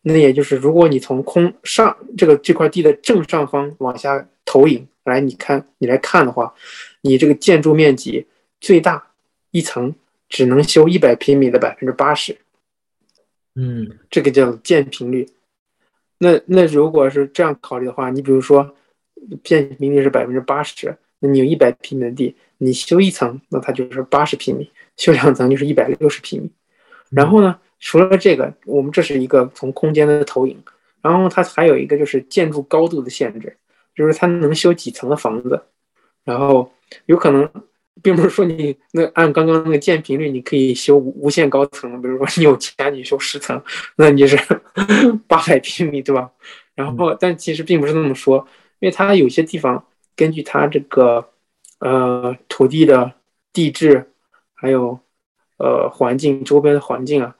[0.02, 6.52] 那也就是如果你从空上这个这块地的正上方往下投影来，你看你来看的话，
[7.02, 8.26] 你这个建筑面积
[8.60, 9.12] 最大
[9.52, 9.94] 一层
[10.28, 12.36] 只能修一百平米的百分之八十。
[13.62, 15.28] 嗯，这个叫建平率。
[16.18, 18.74] 那那如果是这样考虑的话，你比如说
[19.44, 24.64] 建平率是百分之八十，那你有一百平米的地，你修一层，那它就是八十平米；
[24.96, 26.50] 修两层就是一百六十平米。
[27.10, 30.58] 然后呢，除了这个，我们这是一个从空间的投影。
[31.02, 33.58] 然后它还有一个就是建筑高度的限制，
[33.94, 35.62] 就是它能修几层的房子。
[36.24, 36.72] 然后
[37.08, 37.50] 有可能。
[38.02, 42.02] 并不是说你那按刚刚那个建频率，你可以修无限高层。
[42.02, 43.62] 比如说你有钱，你修十层，
[43.98, 44.38] 那你是
[45.28, 46.30] 八百平米，对吧？
[46.76, 48.48] 然后，但其实并不是那么说，
[48.80, 49.86] 因为它有些地方
[50.16, 51.30] 根据它这个
[51.80, 53.12] 呃土地的
[53.52, 54.12] 地质，
[54.54, 55.00] 还有
[55.58, 57.36] 呃环境周边的环境啊，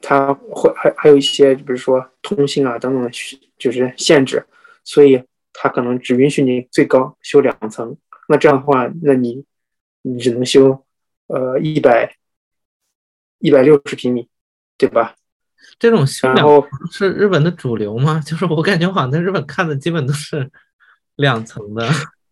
[0.00, 3.10] 它会还还有一些，比如说通信啊等等的，
[3.58, 4.44] 就是限制，
[4.84, 7.96] 所以它可能只允许你最高修两层。
[8.28, 9.44] 那这样的话，那你。
[10.08, 10.84] 你只能修，
[11.26, 12.16] 呃，一百
[13.38, 14.28] 一百六十平米，
[14.78, 15.16] 对吧？
[15.80, 18.20] 这种修两层是日本的主流吗？
[18.24, 20.48] 就是我感觉好像在日本看的基本都是
[21.16, 21.84] 两层的。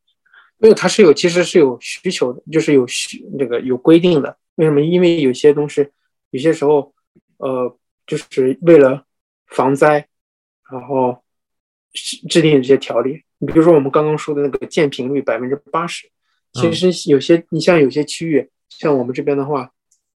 [0.58, 4.38] 没有，它是有，其实是有需求的，就是有需这个有规定的。
[4.54, 4.80] 为什么？
[4.80, 5.88] 因为有些东西，
[6.30, 6.94] 有些时候，
[7.38, 9.04] 呃，就是为了
[9.48, 10.06] 防灾，
[10.70, 11.24] 然后
[11.92, 13.24] 制定这些条例。
[13.38, 16.08] 你比如说我们刚刚说的那个建平率百分之八十。
[16.54, 19.72] 其实有些，你像有些区域，像我们这边的话，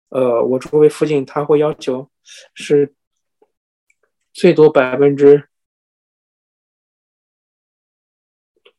[0.10, 2.08] 呃，我周围附近他会要求
[2.54, 2.93] 是
[4.34, 5.50] 最多百分之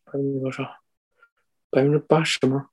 [0.04, 0.62] 百分之多少？
[1.70, 2.68] 百分之八十吗？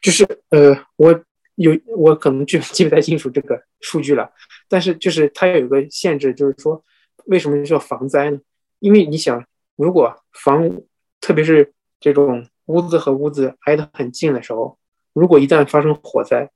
[0.00, 1.22] 就是呃，我
[1.56, 4.32] 有我可能记 记不太清楚这个数据了，
[4.68, 6.82] 但是就是它有一个限制，就是说
[7.26, 8.40] 为什么叫防灾呢？
[8.78, 10.80] 因为你想，如果防，
[11.20, 12.48] 特别是这种。
[12.70, 14.78] 屋子和屋子挨得很近的时候，
[15.12, 16.50] 如果一旦发生火灾，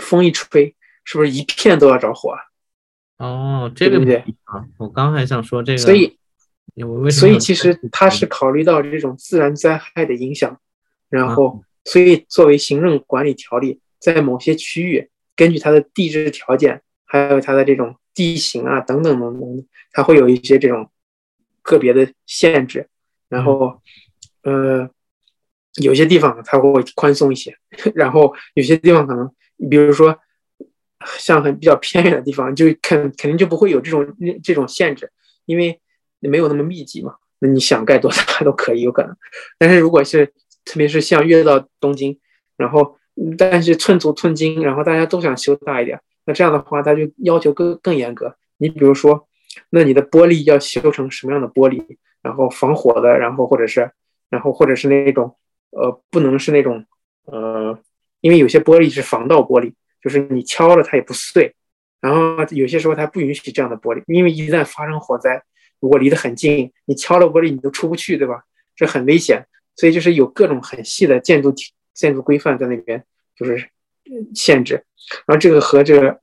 [0.00, 2.38] 风一吹，是不是一片都要着火啊？
[3.18, 4.64] 哦，这个对不对啊？
[4.78, 6.16] 我刚还想说这个，所以，
[7.10, 10.58] 所以其实它是考虑到这种自然灾害的影响，
[11.08, 20.88] 然后所以作为行政管理条例，在某些区域，根据它的地质条件，还有它的这种地形啊等等等等，它会有一些这种
[21.62, 22.88] 个别的限制。
[23.28, 23.80] 然后，
[24.42, 24.90] 呃，
[25.82, 27.54] 有些地方它会宽松一些，
[27.94, 29.30] 然后有些地方可能，
[29.70, 30.18] 比如说
[31.18, 34.06] 像很比较偏远的地方，就肯肯定就不会有这种
[34.42, 35.10] 这种限制，
[35.46, 35.80] 因为
[36.18, 37.14] 没有那么密集嘛。
[37.38, 39.16] 那你想盖多大都可以，有可能。
[39.58, 40.26] 但是如果是
[40.64, 42.18] 特别是像越到东京，
[42.56, 42.98] 然后
[43.38, 48.36] 但是寸土寸金，然后大家都想修大一点，那这样的话他就要求更更严格。
[48.58, 49.26] 你比如说，
[49.70, 51.82] 那你的玻璃要修成什么样的玻璃？
[52.22, 53.90] 然后防火的，然后或者是，
[54.28, 55.34] 然后或者是那种，
[55.70, 56.84] 呃，不能是那种，
[57.24, 57.78] 呃，
[58.20, 61.54] 因为有些玻璃是防盗玻璃，就是你敲了它也不碎。
[62.00, 65.42] 然后有些时候它不允许这样的玻璃，因为一旦发生火灾，
[65.80, 68.44] 如果离得很近，你敲了玻璃你都出不去，对吧？
[68.74, 69.46] 这很危险。
[69.76, 71.54] 所以就是有各种很细的建筑
[71.94, 73.04] 建筑规范在那边，
[73.36, 73.68] 就是
[74.34, 74.84] 限制。
[75.26, 76.20] 然后这个和这个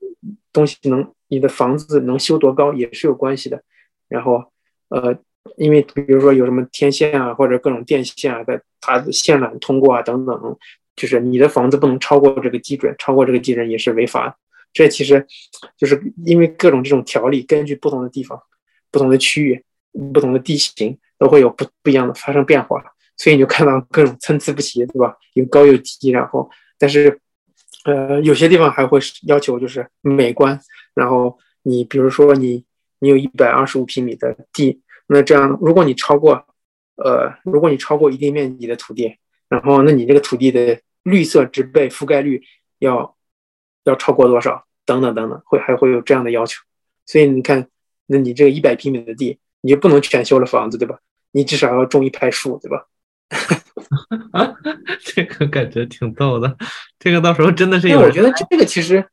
[0.52, 3.64] 东西能，你的房子能修多高也是有关系的。
[4.10, 4.52] 然后，
[4.90, 5.18] 呃。
[5.56, 10.58] 因为比如说有什么天线啊，或者各种电线啊，在它线缆通过啊等等，
[10.96, 14.38] 就是你的房子不能超过这个基准，超过这个基准也是违法。
[14.74, 15.26] 这其实
[15.78, 18.40] 就是因为各种这种条例，根据不同的地方、
[18.92, 19.64] 不同的区域、
[20.14, 22.84] 不同的地形，都会有不不一样的发生变化，
[23.18, 25.16] 所以你就看到 各种参差不齐，对吧？
[25.34, 27.20] 有高有低，然后但是
[27.86, 30.60] 呃有些地方还会要求就是美观，
[30.94, 32.64] 然后你比如说你
[33.00, 34.82] 你有一百二十五平米的地。
[35.08, 36.46] 那这样，如果你超过，
[36.96, 39.16] 呃，如果你超过一定面积的土地，
[39.48, 42.44] 然后那你这个土地的绿色植被覆盖率
[42.80, 43.16] 要
[43.86, 44.66] 要超过多少？
[44.86, 46.62] 等等等等，会还会有这样的要求。
[47.06, 47.68] 所以你看，
[48.08, 51.00] 那你这个一百平米的地，你就不能全修了房子，对吧？
[51.32, 52.86] 你至少要种一排树，对吧？
[55.00, 56.58] 这个感觉挺逗的。
[57.00, 59.06] 这个到时候真的是，我觉得这个其实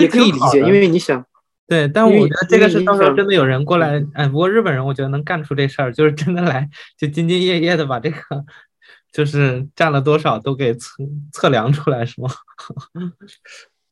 [0.00, 1.24] 也可以理解，因为你想。
[1.70, 8.18] 对，但我觉得这个是到时候真的有人过来，哎，不过日本人我觉得能干出这事儿，就是真的来就兢兢业业的把这个
[9.12, 10.96] 就是占了多少都给测
[11.32, 12.28] 测量出来，是吗？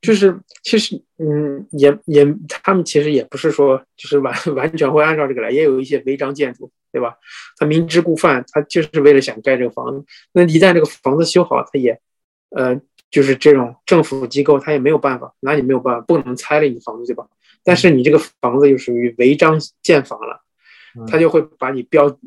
[0.00, 7.14] 就是其实，嗯，也也他们其实也不是说就是完 完全会按照这个来，也有一些违章建筑，对吧？
[7.58, 10.04] 他明知故犯，他就是为了想盖这个房子。
[10.32, 11.96] 那一旦这个房子修好，他也，
[12.50, 17.26] 呃，就是这种政府机构他也没有办法，拿你没有办法，不能拆了你房子，对吧？
[17.64, 20.42] 但是你这个房子又属于违章建房了，
[21.06, 22.18] 他就会把你标，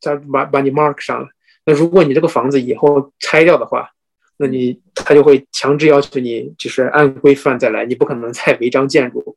[0.00, 1.28] 再把把你 mark 上了。
[1.66, 3.90] 那如果你这个房子以后拆掉的话，
[4.36, 9.36] 那你他就会强制要求你就是按规范再来，你不可能再违章建筑。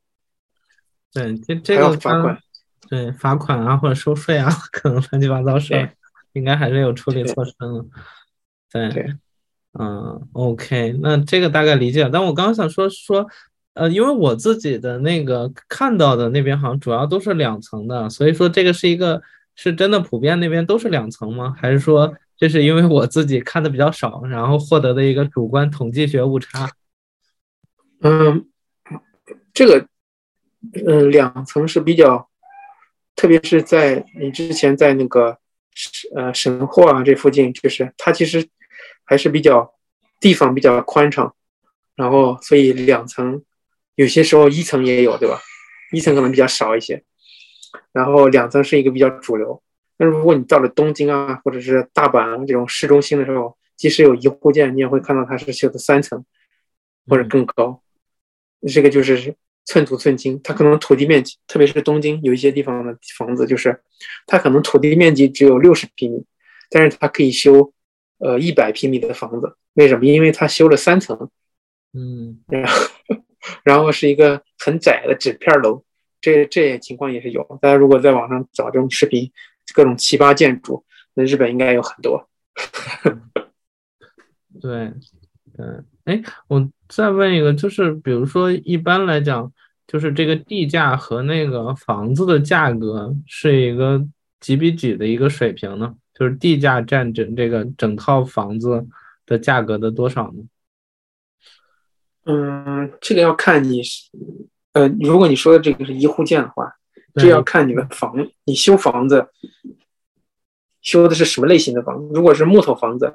[1.12, 2.38] 对，这这个罚款，
[2.88, 5.90] 对罚款啊或者收税啊， 可能乱七八糟事儿，
[6.32, 8.90] 应该还是有处理措施的。
[8.90, 9.14] 对，
[9.78, 12.10] 嗯，OK，那这个大概理解了。
[12.10, 13.28] 但我刚刚想说说。
[13.78, 19.22] 呃，因为我自己的那个看到的那边好像主要都是两层的，所以说这个是一个
[19.54, 21.54] 是真的普遍那边都是两层吗？
[21.56, 26.72] 还是说这是因为我自己看的比较少，然后获得的一个主观统计学误差？
[28.00, 28.46] 嗯，
[29.54, 29.86] 这个，
[30.84, 32.28] 嗯，两层是比较，
[33.14, 35.38] 特别是在你之前在那个
[36.16, 38.44] 呃神户啊这附近，就是它其实
[39.04, 39.72] 还是比较
[40.18, 41.32] 地方比较宽敞，
[41.94, 43.40] 然后所以两层。
[43.98, 45.40] 有些时候一层也有，对吧？
[45.92, 47.02] 一层可能比较少一些，
[47.90, 49.60] 然后两层是一个比较主流。
[49.96, 56.24] 那如果你到了东京啊，或者是大阪啊这种市中心的时候，即使有一户建，你也会看到它是修的三层
[57.08, 57.82] 或者更高。
[58.68, 59.34] 这个就是
[59.64, 63.82] 寸土寸金，它可能土地面积，特别是东京有一些地方的房子，就是
[64.28, 66.24] 它可能土地面积只有六十平米，
[66.70, 67.72] 但是它可以修
[68.18, 69.56] 呃一百平米的房子。
[69.72, 70.06] 为什么？
[70.06, 71.28] 因为它修了三层。
[71.92, 72.86] 嗯，然后。
[73.64, 75.82] 然后是一个很窄的纸片楼，
[76.20, 77.42] 这这些情况也是有。
[77.60, 79.30] 大家如果在网上找这种视频，
[79.74, 80.84] 各种奇葩建筑，
[81.14, 82.28] 那日本应该有很多。
[84.60, 84.92] 对，
[85.58, 89.52] 嗯，哎，我再问一个，就是比如说一般来讲，
[89.86, 94.04] 就是这个地价和那个房子的价格是一个
[94.40, 95.94] 几比几的一个水平呢？
[96.14, 98.84] 就是地价占整这个整套房子
[99.24, 100.42] 的价格的多少呢？
[102.30, 104.10] 嗯，这个要看你是，
[104.74, 106.70] 呃，如果你说的这个是一户建的话，
[107.14, 108.14] 这要看你的房，
[108.44, 109.28] 你修房子
[110.82, 112.10] 修的是什么类型的房子。
[112.14, 113.12] 如果是木头房子，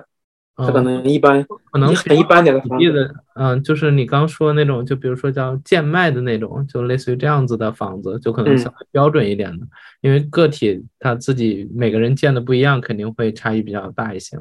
[0.56, 3.16] 它可能一般，可能很一般点的房子。
[3.36, 9.68] 嗯，就是你刚说的那种，就比如说叫贱卖的那种，就类似于这样子的房子，就可能相对标准一点的，
[10.02, 14.40] 因为个体他自己每个人建的不一样，肯定会差异比较大一些。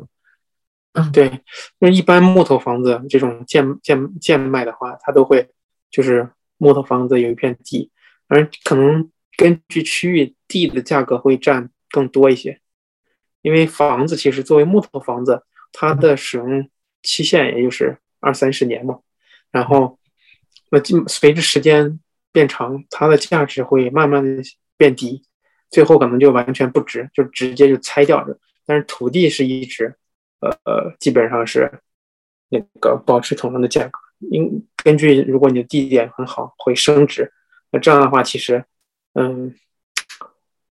[0.94, 1.40] 嗯对，
[1.78, 5.48] 那一般木头房子这种贱贱贱卖的话，它都会
[5.90, 6.28] 就是
[6.58, 7.90] 木头房子有一片地，
[8.28, 12.60] 而可能根据区域地的价格会占更多一些，
[13.40, 16.68] 因为房子其实作为木头房子，它的使用
[17.02, 18.98] 期限也就是二三十年嘛，
[19.50, 19.98] 然后
[20.70, 20.78] 那
[21.08, 21.98] 随着时间
[22.32, 24.42] 变长，它的价值会慢慢的
[24.76, 25.22] 变低，
[25.70, 28.38] 最后可能就完全不值，就直接就拆掉了。
[28.66, 29.96] 但是土地是一直。
[30.64, 31.70] 呃，基本上是
[32.48, 33.98] 那个保持同样的价格。
[34.30, 37.32] 因根据如果你的地点很好，会升值。
[37.70, 38.64] 那这样的话，其实，
[39.14, 39.54] 嗯，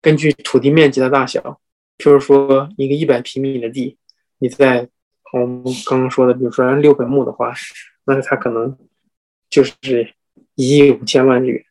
[0.01, 1.61] 根据土地面积的大小，
[1.97, 3.97] 譬如说一个一百平米的地，
[4.39, 4.89] 你在
[5.32, 7.53] 我们刚刚说的，比如说按六本木的话，
[8.05, 8.78] 那它可能
[9.49, 10.13] 就是
[10.55, 11.63] 一亿五千万日元。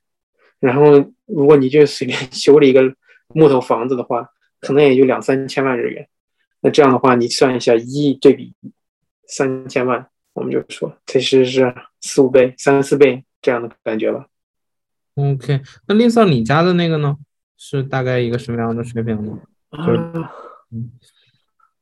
[0.61, 2.95] 然后如果你就随便 修了一个
[3.35, 4.31] 木头房子的话，
[4.61, 6.09] 可能也就两三千万日元。
[6.67, 8.53] 那这样的话，你算一下，一亿对比
[9.29, 14.27] 三千万，我们就说其实是四五倍、三四倍这样的感觉吧。
[15.15, 17.19] OK，那另算你家的那个呢，
[17.57, 19.39] 是大概一个什么样的水平呢？
[19.71, 19.87] 啊，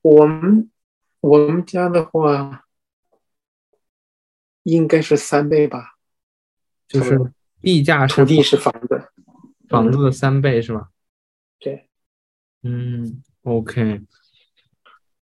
[0.02, 0.70] 我们
[1.20, 2.66] 我们家的话，
[4.64, 5.94] 应该是三倍吧，
[6.86, 7.18] 就是
[7.62, 9.08] 地价土地是房子，
[9.66, 10.90] 房子的三倍是吧？
[11.58, 11.88] 对，
[12.62, 14.02] 嗯，OK。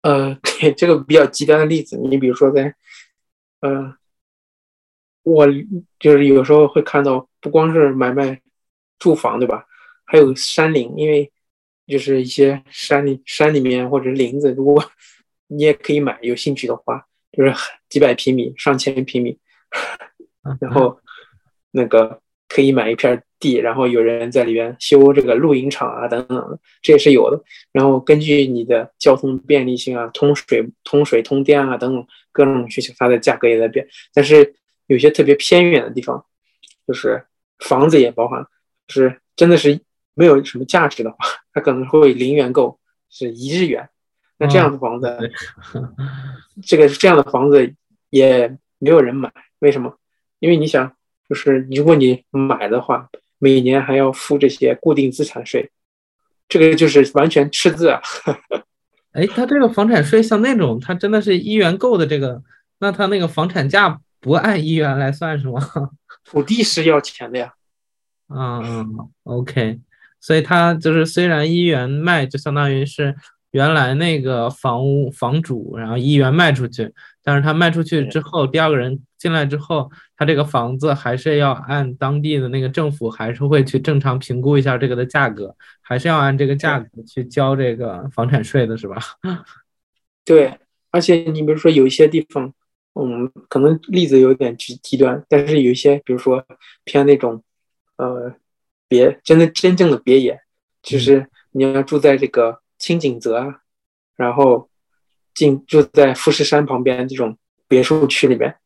[0.07, 2.73] 呃， 对这个比较极端的例子，你比如说在，
[3.61, 3.93] 呃，
[5.25, 5.45] 我
[5.99, 8.41] 就是有时候会看到，不光是买卖
[9.01, 9.67] 住房，对吧？
[10.05, 11.33] 还有山林，因为
[11.89, 14.81] 就是一些山里山里面或者林子，如果
[15.49, 17.53] 你也可以买，有兴趣的话，就是
[17.89, 19.37] 几百平米、上千平米，
[20.61, 21.01] 然后
[21.73, 23.23] 那个可以买一片。
[23.39, 27.39] 地，然后有人在里边修这个露营场啊，等等，这也是有的。
[27.71, 33.87] 然后根据你的交通便利性啊，通水、通水、通电啊等等各种需求，它的价格也在变。
[34.15, 34.55] 但是
[34.87, 36.25] 有些特别偏远的地方，
[36.89, 37.27] 就是
[37.59, 38.43] 房子也包含，
[38.89, 39.79] 就是真的是
[40.15, 41.19] 没有什么价值的话，
[41.53, 42.81] 它可能会零元购，
[43.11, 43.87] 是一日元。
[44.39, 45.15] 那这样的房子，
[46.65, 47.75] 这个这样的房子
[48.09, 49.99] 也没有人买，为什么？
[50.39, 50.96] 因为你想，
[51.29, 53.09] 就是如果你买的话。
[53.39, 55.71] 每年还要付这些固定资产税，
[56.49, 58.01] 这个就是完全赤字啊！
[59.13, 62.43] 哎，他这个房产税像那种，他真的是一元购的这个，
[62.79, 65.61] 那他那个房产价不按一元来算是吗？
[66.25, 67.53] 土地是要钱的呀。
[68.35, 69.81] 嗯，OK，
[70.19, 73.15] 所以他就是虽然一元卖，就相当于是。
[73.53, 76.93] 原来那个房屋房主，然后一元卖出去，
[77.27, 88.97] 但是他卖出去之后，第二个人进来之后，他这个房子还是要按当地的那个政府，还是会去正常评估一下这个的价格，还是要按这个价格去交这个房产税的，是吧？
[90.25, 90.57] 对，
[90.93, 92.55] 而且你比如说有一些地方，
[92.95, 96.45] 嗯，可能例子有点极极端，但是有一些，比如说
[96.85, 97.43] 偏那种，
[97.97, 98.33] 呃，
[98.87, 100.41] 别真的真正的别野，
[100.83, 102.61] 就是你要住在这个。
[102.79, 103.61] 青景泽啊，
[104.17, 104.69] 然后
[105.37, 107.37] 进住在富士山旁边这种
[107.69, 108.57] 别墅区里面，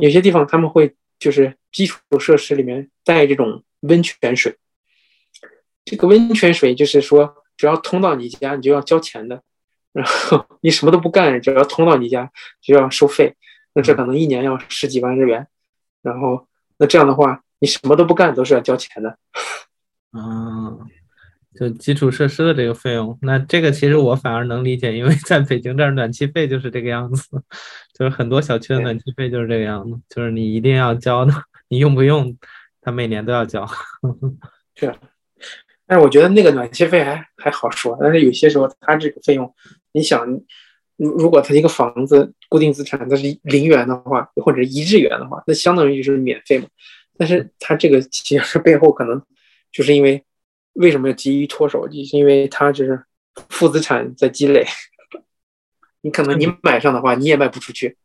[0.00, 4.56] 有些地方他们会就是基础设施里面带这种温泉水。
[5.84, 9.42] 这个温泉水就是说，只要通到你家，你就要交钱的。
[9.92, 12.30] 然后你什么都不干，只要通到你家
[12.62, 13.34] 就要收费。
[13.74, 15.48] 那这可能一年要十几万日元。
[16.00, 16.46] 然后
[16.78, 19.18] 那这样的话，你什么都不干都是要交钱的。
[20.12, 20.78] 嗯。
[21.58, 27.24] 就基础设施的这个费用，那这个其实我反而能理解，因为在北京这儿暖气费就是这个样子，
[27.92, 31.32] 就是很多小区的暖气费就是这个样子，就是你一定要交的，
[31.68, 32.36] 你用不用，
[32.80, 33.66] 他每年都要交。
[34.76, 34.94] 是，
[35.86, 39.52] 但是我觉得那个暖气费还还好说，但是有些时候他这个费用，
[39.92, 40.24] 你想，
[40.96, 46.66] 如如果他一个房子固定资产它是零元的话，或者一日元的话，那相当于就是免费嘛。
[47.18, 49.20] 但是他这个其实背后可能
[49.72, 50.22] 就是因为。
[50.74, 51.86] 为什么要急于脱手？
[51.88, 53.04] 就是因为它就是
[53.48, 54.64] 负资产在积累，
[56.02, 57.96] 你可能你买上的话你也卖不出去，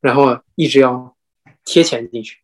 [0.00, 1.16] 然后一直要
[1.64, 2.38] 贴钱进去。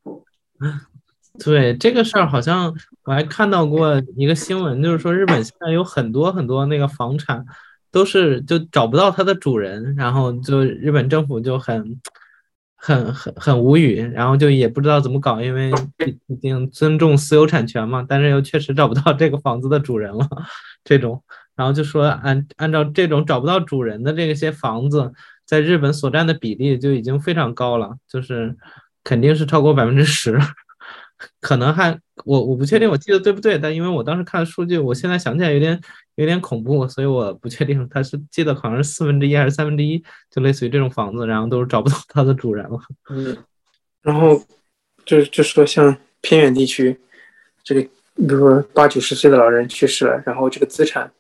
[1.45, 2.75] 对这个事儿，好像
[3.05, 7.45] 我还看到过一个新闻，就是说日本现在有很多很多那个房产
[7.91, 12.01] 都是就找不到它的主人，然后就日本政府就很。
[12.87, 20.29] 很很很无语，然后就也不知道怎么搞，因为 毕竟尊重私有产权嘛，但是又确实找不到这个房子的主人了，
[20.85, 21.25] 这种，
[21.57, 25.15] 然后就说按按照这种找不到主人的这些房子，
[25.47, 28.55] 在日本所占的比例就已经非常高了，就是
[29.03, 30.39] 肯定是超过百分之十，
[31.41, 35.81] 可能还我我不确定我记得对不对，但因为我当时看数据，我现在想起来有点
[36.15, 40.01] 有点恐怖，所以我不确定他是记得好像是四分之一还是三分之一，
[40.31, 42.79] 就类似于这种房子，然后都是找不到它的主人了。
[43.11, 43.37] 嗯，
[44.01, 44.41] 然后
[45.05, 46.97] 就就说像偏远地区，
[47.65, 51.11] 这个比如说八九十岁的老人去世了，然后这个资产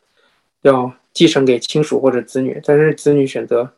[0.63, 3.69] 要继承给亲属或者子女，但是子女选择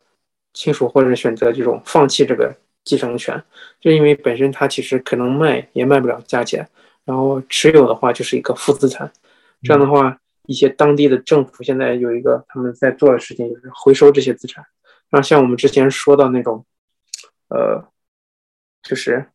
[0.52, 2.54] 亲属或者选择这种放弃这个
[2.84, 3.42] 继承权，
[3.80, 6.68] 就因为本身他其实可能卖也卖不了价钱。
[7.06, 9.10] 然后持有的话就是一个负资产，
[9.62, 14.64] 这样的话，一些当地的政府现在有一个他们在做的事情，就是回收这些资产。
[15.08, 16.66] 然后像我们之前说到那种，
[17.48, 17.86] 呃，
[18.82, 19.30] 就是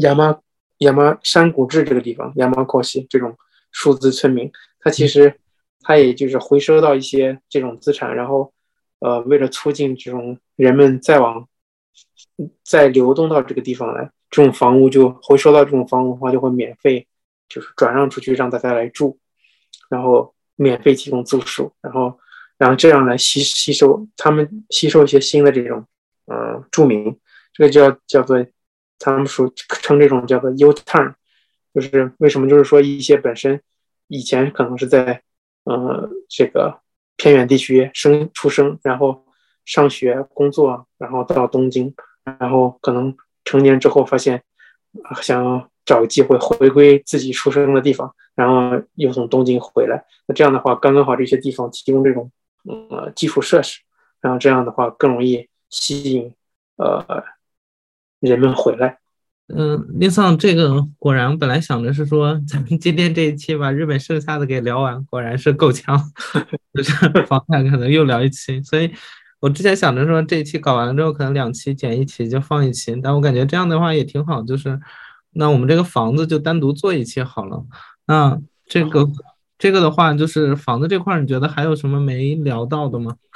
[0.00, 0.40] 亚麻
[0.78, 3.36] 亚麻山谷志这个地方，亚麻靠西这种
[3.70, 4.50] 数字村民，
[4.80, 5.38] 他其实
[5.82, 8.54] 他也就是回收到一些这种资产，然后
[9.00, 11.46] 呃，为了促进这种人们再往
[12.64, 14.10] 再流动到这个地方来。
[14.36, 17.06] 这种房屋就回收到这种房屋的话，就会免费，
[17.48, 19.18] 就是转让出去让大家来住，
[19.88, 22.18] 然后免费提供住宿，然后，
[22.58, 25.86] 然后这样来吸吸收他们吸收一些新的这种，
[26.26, 27.18] 呃，住民，
[27.54, 28.46] 这个叫叫做，
[28.98, 31.14] 他们说称这种叫做 U turn，
[31.72, 33.62] 就是为什么就是说一些本身
[34.08, 35.22] 以前可能是在，
[35.64, 36.80] 呃，这个
[37.16, 39.24] 偏远地区生出生，然后
[39.64, 41.94] 上学工作，然后到东京，
[42.38, 43.16] 然后可能。
[43.46, 44.42] 成年之后发现，
[45.22, 50.04] 想要找个机会回归自己出生的地方，然后又从东京回来。
[50.26, 52.30] 那这样的话，刚刚好这些地方提供这种
[52.64, 53.80] 呃基础设施，
[54.20, 56.34] 然后这样的话更容易吸引
[56.76, 57.24] 呃
[58.18, 58.98] 人们回来。
[59.46, 65.96] 嗯，林桑，这个果然本来想着是说咱们今天这一期把日本剩下的给聊完，果然是够呛，
[66.74, 68.92] 就是房产可能又聊一期，所以。
[69.40, 74.80] 我之前想着说这一期搞完了之后，可能两期剪一期就放一期，但我感觉这样的话也挺好，就是
[75.32, 77.64] 那我们这个房子就单独做一期好了。
[78.06, 79.06] 那这个
[79.58, 83.16] 这个的话，就是房子这块，你觉得还有什么没聊到的吗？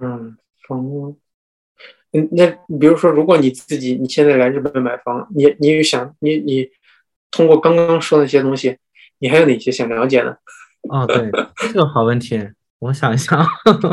[0.00, 0.36] 嗯，
[0.68, 1.18] 房屋，
[2.12, 2.46] 嗯，那
[2.78, 6.68] 比如说，如果你自己你现在来日本买房，你你想你你
[7.30, 8.76] 通过刚刚说那些东西，
[9.18, 10.38] 你还有哪些想了解的？
[10.90, 12.38] 哦，对，这个好问题。
[12.78, 13.44] 我想一想，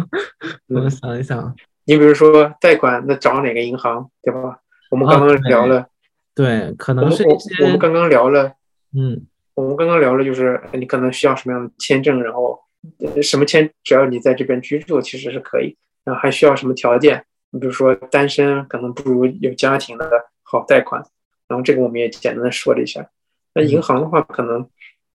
[0.68, 1.56] 我想一想，
[1.86, 4.60] 你比如说贷款，那找哪个银行，对吧？
[4.92, 5.88] 我们刚刚聊了，
[6.36, 7.24] 对，可能是
[7.62, 8.54] 我们刚刚聊了，
[8.94, 9.26] 嗯，
[9.56, 12.60] 我们刚刚聊了，就是你可能需要什么样的签证，然后
[13.22, 15.78] 什么签，只要你在这边居住，其实是可以。
[16.04, 17.24] 然后还需要什么条件？
[17.52, 20.10] 你比如说单身，可能不如有家庭的
[20.44, 21.02] 好贷款。
[21.48, 23.08] 然后这个我们也简单的说了一下。
[23.54, 24.68] 那银行的话，可能，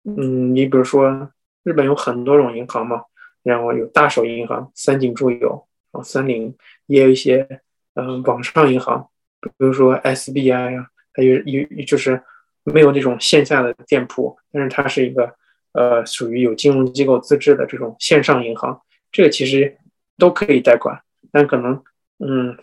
[0.05, 1.31] 嗯，你比如说
[1.63, 3.03] 日本有很多种银行嘛。
[3.45, 7.61] 然后有大手银行、三井住友啊、三菱，也有一些
[7.93, 9.07] 嗯网上银行，
[9.41, 12.21] 比如说 SBI 啊，还有有就是
[12.65, 15.31] 没有那种线下的店铺，但是它是一个
[15.73, 18.81] 呃属于有金融机构资质的这种线上银行，
[19.13, 19.77] 这个其实
[20.17, 21.85] 都可以贷款，但可能
[22.19, 22.57] 嗯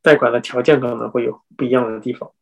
[0.00, 2.32] 贷款的条件可能会有不一样的地方。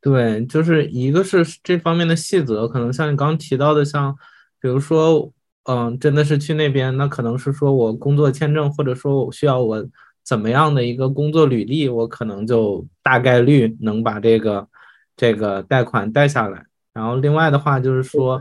[0.00, 4.16] 对，就是一个是这方面的细则，可能像你刚刚提到的，像
[4.62, 5.30] 比如说。
[5.68, 9.84] 嗯，真的是去那边，那可能是说我工作签证，或者说我需要我
[10.24, 14.68] 怎么样的一个工作履历，我可能就大概率能把这个
[15.16, 16.64] 这个贷款贷下来。
[16.94, 18.40] 然后另外的话就是说，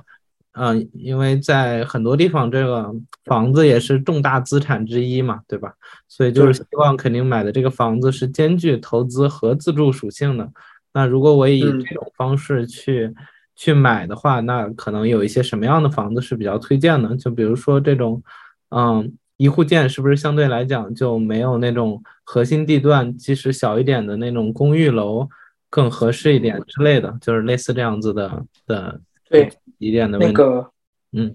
[0.51, 5.73] 嗯，因为在很多地方，这个房子也是重大资产之一嘛，对吧？
[6.07, 10.51] 所以就是希望肯定买的这个房子是兼具投资和自住属性的。
[10.93, 13.11] 那如果我以这种方式去。
[13.55, 17.15] 去买的话，那可能有一些什么样的房子是比较推荐呢？
[17.15, 18.21] 就比如说这种，
[18.69, 25.29] 嗯，一户建是不是相对来讲就没有那种核心地段，即使小一点的那种公寓楼
[25.69, 28.99] 更合适一点之类的，就是类似这样子的的
[29.29, 30.69] 对一点的那个，
[31.13, 31.33] 嗯，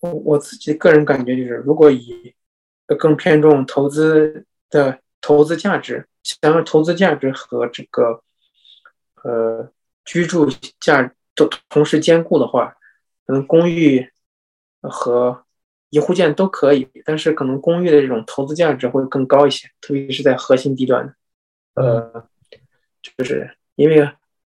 [0.00, 2.34] 我我自己个人感觉就是，如果以
[2.98, 8.22] 更偏重投资的投资价值，想要投资价值和这个
[9.24, 9.70] 呃
[10.06, 10.48] 居住
[10.80, 11.12] 价。
[11.46, 12.74] 都同时兼顾的话，
[13.26, 14.10] 可能公寓
[14.82, 15.44] 和
[15.90, 21.14] 一户建都可以，但是可能公寓的这种投资价值会更高一些，特别是在核心地段。
[21.74, 22.28] 呃，
[23.02, 24.10] 就是因为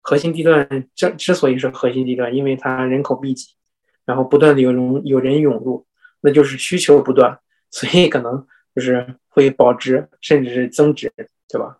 [0.01, 3.53] 核心地段之之所以是核心地段，因为它人口密集，
[4.05, 5.85] 然后不断的有人有人涌入，
[6.21, 11.11] 那就是需求不断，所以可能就是会保值甚至是增值，
[11.47, 11.77] 对吧？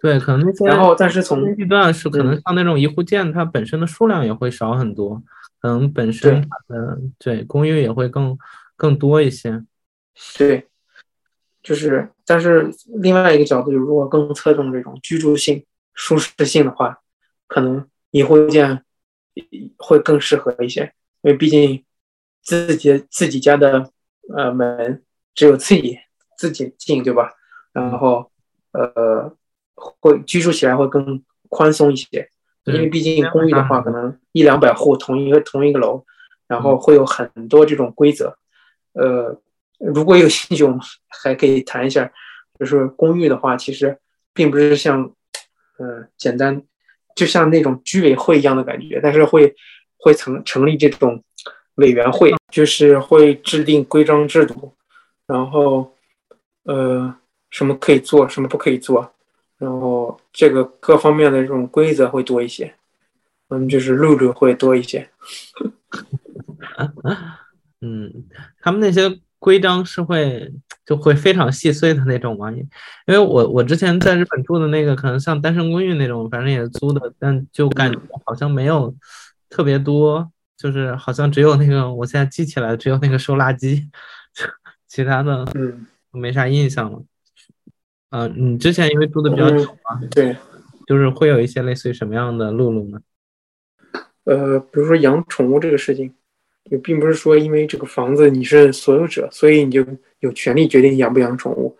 [0.00, 5.22] 对，可能那些然后，但是从地段是可能像那种一户建，它本身的数量也会少很多，
[5.60, 8.36] 可能本身的对公寓也会更
[8.76, 9.62] 更多一些。
[10.38, 10.66] 对，
[11.62, 17.00] 就是，但是另外一个角度就是，如果更侧重这种居住性，舒适性的话，
[17.46, 18.82] 可能一户建
[19.76, 20.92] 会更适合一些，
[21.22, 21.84] 因为毕竟
[22.42, 23.90] 自己自己家的
[24.34, 25.02] 呃门
[25.34, 25.98] 只有自己
[26.38, 27.32] 自己进，对吧？
[27.72, 28.30] 然后
[28.72, 29.32] 呃
[30.00, 32.28] 会居住起来会更宽松一些，
[32.64, 36.04] 因为毕竟公寓的话，可能一两百户同一个同一个楼，
[36.46, 38.36] 然后会有很多这种规则。
[38.92, 39.40] 呃，
[39.78, 40.78] 如果有兴趣，我们
[41.08, 42.12] 还可以谈一下，
[42.58, 43.98] 就是公寓的话，其实
[44.34, 45.10] 并不是像
[45.78, 46.62] 呃简单，
[47.16, 49.54] 就像那种居委会一样的感觉，但是会
[49.98, 51.22] 会成成立这种
[51.76, 54.74] 委员会，就是会制定规章制度，
[55.26, 55.94] 然后
[56.64, 57.14] 呃
[57.50, 59.12] 什么可以做，什么不可以做。
[59.60, 62.74] 然后这个各方面的这种规则会多一些，
[63.50, 65.08] 嗯，就是路路会多一些。
[67.82, 68.24] 嗯，
[68.62, 70.50] 他们那些规章是会
[70.86, 72.50] 就会非常细碎的那种吗？
[72.50, 72.66] 因
[73.06, 78.94] 为我我之前在日本住的那个，可能像单身公寓那种，反正也租的，但就感觉好像没有
[79.50, 83.86] 特别多，就是好像只有那个我现在记起来只有那个收垃圾，
[84.88, 87.02] 其他的嗯没啥印象了。
[88.10, 90.36] 嗯，你之前因为住的比较久嘛，对，
[90.86, 93.00] 就是会有一些类似于什么样的路路呢？
[94.24, 96.12] 呃，比如说养宠物这个事情，
[96.64, 99.86] 也并不是说因为这个房子你是所有者，所以你就
[100.18, 101.78] 有权利决定养不养宠物，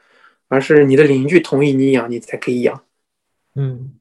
[0.49, 2.81] 而是你的邻居同意你养，你才可以养。
[3.57, 3.95] 嗯，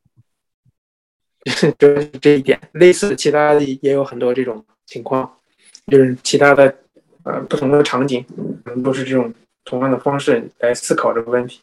[1.80, 5.40] 主要是这一点，类似其他的也有很多这种情况，
[5.88, 6.78] 就是其他的
[7.24, 8.24] 呃不同的场景，
[8.64, 9.34] 可能都是这种
[9.66, 11.60] 同样的方式来思考这个问题。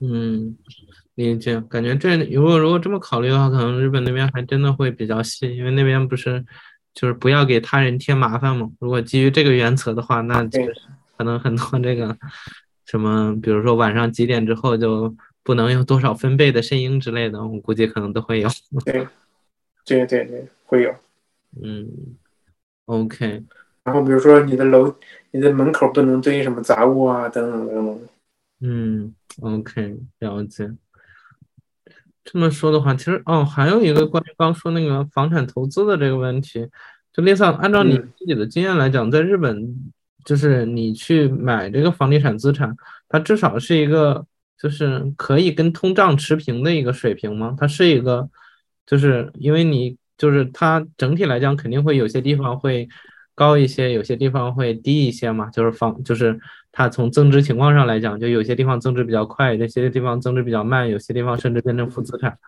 [0.00, 0.56] 嗯，
[1.16, 1.60] 理解。
[1.62, 6.44] 感觉这如果如果这么考虑的话，可能日本那边还真的会比较细，因为那边不是
[6.94, 8.70] 就是不要给他人添麻烦嘛。
[8.78, 10.42] 如果基于这个原则的话，那
[11.16, 12.16] 可能很多这个
[12.86, 18.48] 什么，比如说晚上几点之后就不能有多少分贝的声音之类的，我估计可能都会有。
[18.84, 19.06] 对，
[19.84, 20.94] 对对对，会有。
[21.60, 21.88] 嗯
[22.86, 23.42] ，OK。
[23.82, 24.94] 然后比如说你的楼，
[25.32, 28.00] 你的门口不能堆什么杂物啊，等等等等。
[28.60, 30.68] 嗯，OK，了解。
[32.24, 36.68] 这么说的话，其实哦，还有一个关于刚说那个房产投资的这个问题，
[37.12, 39.92] 就类似按照你自己的经验来讲，在日本，
[40.24, 42.76] 就是你去买这个房地产资产，
[43.08, 44.26] 它至少是一个
[44.58, 47.54] 就是可以跟通胀持平的一个水平吗？
[47.56, 48.28] 它是一个，
[48.84, 52.88] 就是因为你就是它整体来讲肯定会有些地方会
[53.36, 56.40] 高一些，有些地方会低一些嘛，就是房就是。
[56.78, 62.38] 它从增值情况上来讲，就有些地方增值比较快，有些地方增值比较慢，有些地方甚至变成负资产。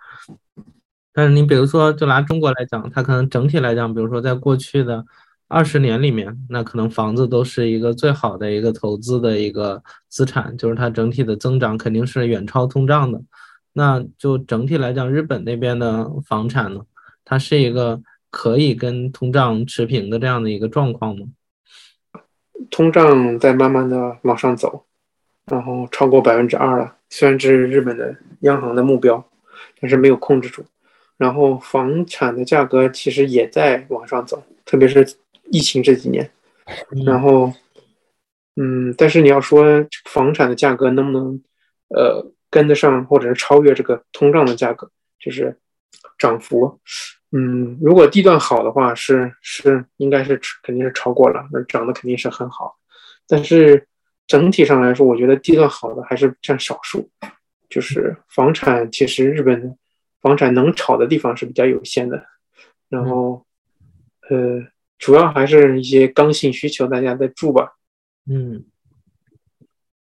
[1.12, 5.04] 但是你比如说，就拿中国来讲，它可能整体来讲，比如说在过去的
[5.48, 13.20] 二十年里面，那可能房子都是一个最好的一个投资的一个资产，就是它整体的增长肯定是远超通胀的。
[13.72, 16.80] 那就整体来讲，日本那边的房产呢，
[17.24, 18.00] 它是一个
[18.30, 21.26] 可以跟通胀持平的这样的一个状况吗？
[22.70, 24.84] 通胀在慢慢的往上走，
[25.46, 26.96] 然后超过百分之二了。
[27.08, 29.24] 虽然这是日本的央行的目标，
[29.80, 30.64] 但是没有控制住。
[31.16, 35.06] 然后房产的价格其实也在往上走，特别是
[35.50, 36.30] 疫情这几年。
[37.04, 37.52] 然后，
[38.56, 39.64] 嗯，但是你要说
[40.04, 41.42] 房产的价格能不能
[41.88, 45.56] 呃跟得上，或者是超越这个通胀的价格，就是
[46.16, 46.78] 涨幅。
[47.32, 52.76] 嗯，如果地段好的话，是是应该是肯定是超过了，那涨得肯定是很好。
[53.28, 53.86] 但是
[54.26, 57.08] 整体上来说，我觉得地段好的还是占少数。
[57.68, 59.78] 就是房产，其实日本
[60.20, 62.20] 房产能炒的地方是比较有限的。
[62.88, 63.46] 然后，
[64.28, 64.66] 呃，
[64.98, 67.76] 主要还是一些刚性需求，大家在住吧。
[68.28, 68.64] 嗯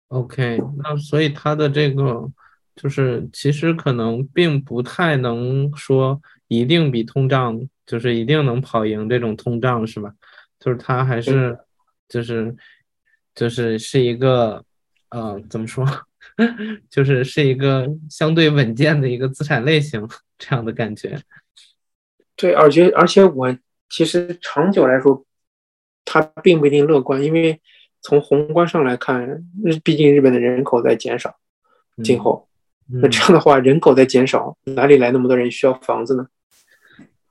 [0.06, 2.30] ，OK，那所以它的这个
[2.76, 6.22] 就是其实可能并不太能说。
[6.48, 10.12] 一定比通胀就是一定能跑赢这种通胀是吧？
[10.58, 11.58] 就是它还是
[12.08, 12.54] 就是
[13.34, 14.64] 就是是一个
[15.10, 15.86] 呃怎么说？
[16.90, 20.06] 就是是一个相对稳健的一个资产类型
[20.38, 21.18] 这样的感觉。
[22.34, 23.56] 对，而且而且我
[23.88, 25.24] 其实长久来说，
[26.04, 27.60] 它并不一定乐观，因为
[28.02, 31.36] 从宏观上来看，日毕竟日本的人口在减少，
[32.02, 32.46] 今后
[32.88, 36.26] 那这样的话，人口在减少，哪里来那么多人需要房子呢？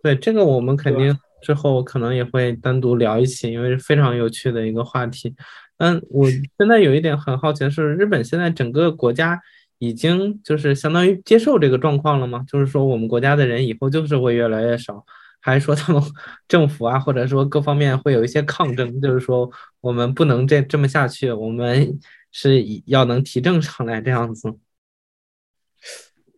[0.06, 5.34] 对这个，我们肯定之后可能也会单独聊一起，因为是非常有趣的一个话题。
[5.78, 9.42] 嗯， 我现在有一点很好奇的是，日本现在整个国家
[9.80, 12.46] 已经就是相当于接受这个状况了吗？
[12.48, 15.04] 就是说我们国家的人以后就是会越来越少，
[15.42, 16.00] 还是说他们
[16.48, 19.02] 政府啊，或者说各方面会有一些抗争？
[19.02, 19.50] 就是说
[19.82, 22.00] 我们不能这这么下去，我们
[22.32, 24.54] 是要能提正上来这样子。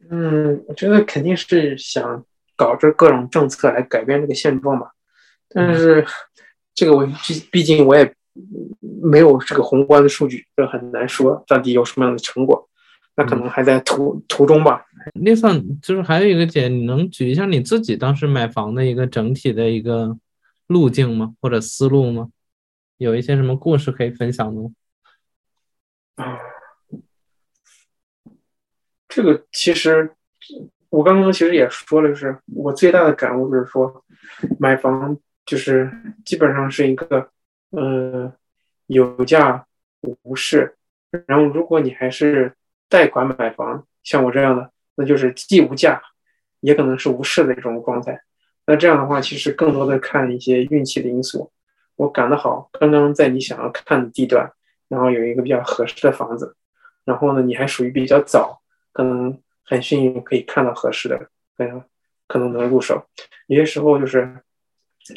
[0.09, 2.25] 嗯，我觉得肯定是想
[2.57, 4.91] 搞这各种政策来改变这个现状吧。
[5.47, 6.05] 但是
[6.75, 8.13] 这个我毕毕竟我也
[9.01, 12.67] 没有这个宏观的数据，这很难说到底有什么样的成果。
[13.15, 14.85] 那可能还在途途中吧。
[15.13, 20.15] 另上就是还有一个点，你能举一下你自己当时买房的一个整体的一个
[20.67, 21.33] 路径吗？
[21.41, 22.29] 或者思路吗？
[22.97, 24.69] 有一些什么故事可以分享吗？
[26.17, 26.37] 啊，
[29.07, 30.11] 这个其实
[30.89, 34.03] 我刚刚其实也说了，就是我最大的感悟就是说，
[34.59, 35.91] 买房就是
[36.23, 37.29] 基本上是一个
[37.71, 38.31] 呃
[38.87, 39.65] 有价
[40.23, 40.75] 无市，
[41.25, 42.53] 然后如果你还是
[42.89, 46.01] 贷款买房，像我这样的，那就是既无价，
[46.61, 48.21] 也可能是无市的一种状态。
[48.65, 51.51] 那这样的话，其实更多的看一些运气的因素。
[51.95, 54.51] 我赶得好，刚刚在你想要看的地段，
[54.87, 56.55] 然后有一个比较合适的房子，
[57.05, 58.61] 然后呢，你还属于比较早，
[58.93, 61.83] 可能很幸运可以看到合适的，可能
[62.27, 63.05] 可能能入手。
[63.45, 64.41] 有些时候就是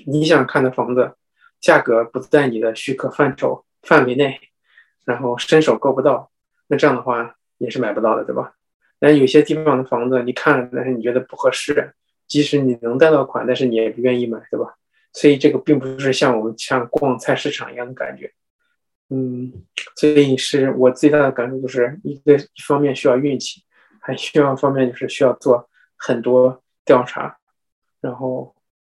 [0.07, 1.14] 你想看的房子，
[1.59, 4.38] 价格不在你的许可范畴范围内，
[5.07, 6.30] 然后伸手够不到，
[6.66, 7.36] 那这样的话。
[7.61, 8.55] 也是买不到的，对吧？
[8.98, 11.92] 但有些地方的房子，你看了，但是你觉得不合适，
[12.26, 14.78] 即使你能贷到款，但是你也不愿意买，对吧？
[15.12, 18.32] 所以这个并不是像我们像逛菜市场一样的感觉，
[19.11, 19.53] 嗯，
[19.94, 23.62] 所以是我最大的感受就是一个一方面需要运气，
[24.11, 27.38] 还需要方面就是需要做很多调查，
[28.00, 28.52] 然后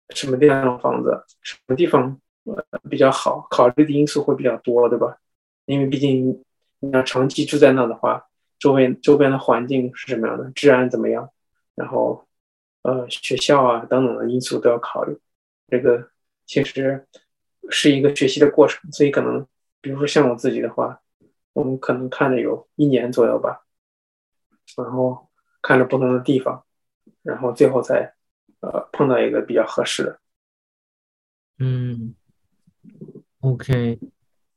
[0.09, 5.17] 什么地方的房子，什么地方呃比较好，考虑的因素会比较多，对吧？
[5.65, 6.43] 因为毕竟
[6.79, 8.25] 你要长期住在那的话。
[8.57, 10.49] 周围周边的环境是什么样的？
[10.51, 11.29] 治安怎么样？
[11.75, 12.25] 然后，
[12.83, 15.15] 呃，学校啊等等的因素都要考虑。
[15.67, 16.09] 这个
[16.45, 17.05] 其实
[17.69, 19.45] 是一个学习的过程，所以可能，
[19.81, 21.01] 比如说像我自己的话，
[21.51, 23.64] 我们可能看了有一年左右吧，
[24.77, 25.29] 然后
[25.61, 26.63] 看着不同的地方，
[27.23, 28.13] 然后最后才
[28.61, 30.19] 呃碰到一个比较合适的。
[31.59, 32.15] 嗯
[33.41, 33.99] ，OK。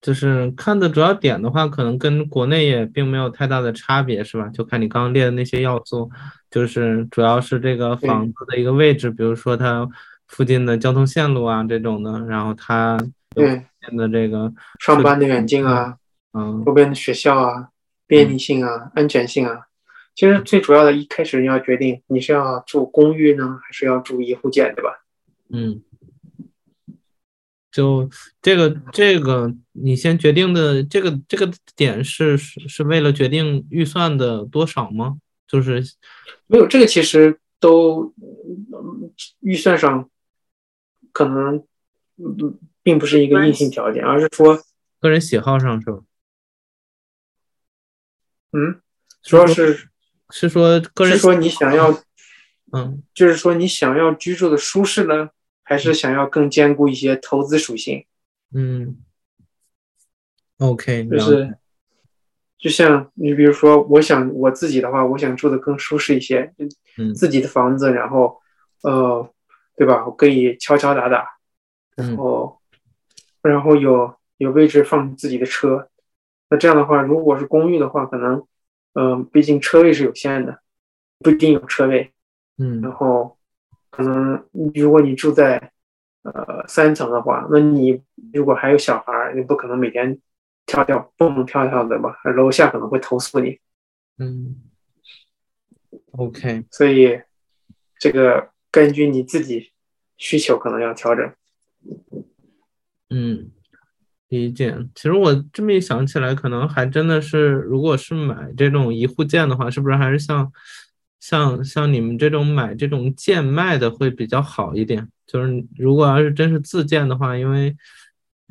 [0.00, 4.48] 就是看的主要点的话，可能跟国内也并没有太大的差别，是吧？
[4.50, 6.08] 就看你刚刚列的那些要素，
[6.48, 9.88] 就是主要是这个房子的一个位置，比如说它
[10.28, 12.96] 附近的交通线路啊这种的，然后它
[13.34, 15.98] 对的这个上班的远近啊，
[16.32, 17.70] 嗯，周边的学校啊，
[18.06, 19.66] 便利性啊，安全性啊。
[20.18, 25.04] 其实最主要的一开始你要决定你是要住公寓呢，还是要住一户建，对吧？
[25.50, 25.80] 嗯。
[27.70, 28.10] 就
[28.42, 35.18] 这个这个，你先决定的这个这个点是是是为了决定预算的多少吗？
[35.46, 35.80] 就是
[36.48, 38.12] 没有这个，其实都
[39.38, 40.10] 预算上
[41.12, 41.64] 可能
[42.82, 44.58] 并不是一个硬性条件，而是说
[44.98, 46.00] 个人喜好上是吧？
[48.50, 48.80] 嗯，
[49.22, 49.88] 主要是
[50.30, 51.90] 是说个人是说你想要，
[52.72, 55.30] 嗯，就是说你想要居住的舒适呢？
[55.62, 58.06] 还是想要更兼顾一些投资属性，
[58.54, 58.96] 嗯
[60.56, 61.58] ，OK，就是，
[62.56, 66.54] 就像你比如说，我想我自己的话，我想住的更舒适一些，
[66.96, 68.40] 嗯，自己的房子，然后，
[68.82, 69.30] 呃，
[69.76, 70.06] 对吧？
[70.06, 71.36] 我可以敲敲打打，
[71.94, 72.58] 然后，
[73.42, 75.90] 然后有有位置放自己的车，
[76.48, 78.42] 那这样的话，如果是公寓的话，可能，
[78.98, 80.60] 嗯，毕竟车位是有限的，
[81.20, 82.12] 不一定有车位，
[82.58, 83.36] 嗯，然后。
[83.90, 85.72] 可能如果你住在
[86.22, 88.00] 呃三层的话，那你
[88.32, 90.20] 如果还有小孩，你不可能每天
[90.66, 92.14] 跳跳蹦跳跳的吧？
[92.36, 93.58] 楼下可能会投诉你。
[94.18, 94.62] 嗯
[96.12, 97.20] ，OK，所以
[97.98, 99.72] 这个根据你自己
[100.16, 101.32] 需求可能要调整。
[103.10, 103.50] 嗯，
[104.28, 104.76] 理解。
[104.94, 110.52] 其实我这么一想起来，可能还真的是，如果是买这种一户建的话，是不是还是像？
[111.20, 117.76] 像像你们这种买这种贱卖的会比较好一点，就是如果要是真是自建的话，因为，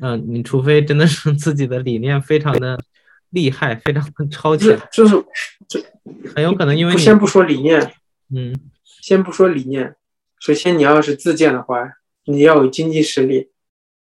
[0.00, 2.78] 嗯，你除非真的是 自己的理念非常的
[3.30, 5.16] 厉害，非常的超前，就是
[5.66, 5.82] 这
[6.34, 7.80] 很有可能因为先不说理念，
[8.34, 8.54] 嗯，
[8.84, 9.96] 先不说理念，
[10.38, 11.94] 首先你要是自建的话，
[12.26, 13.48] 你要有经济实力，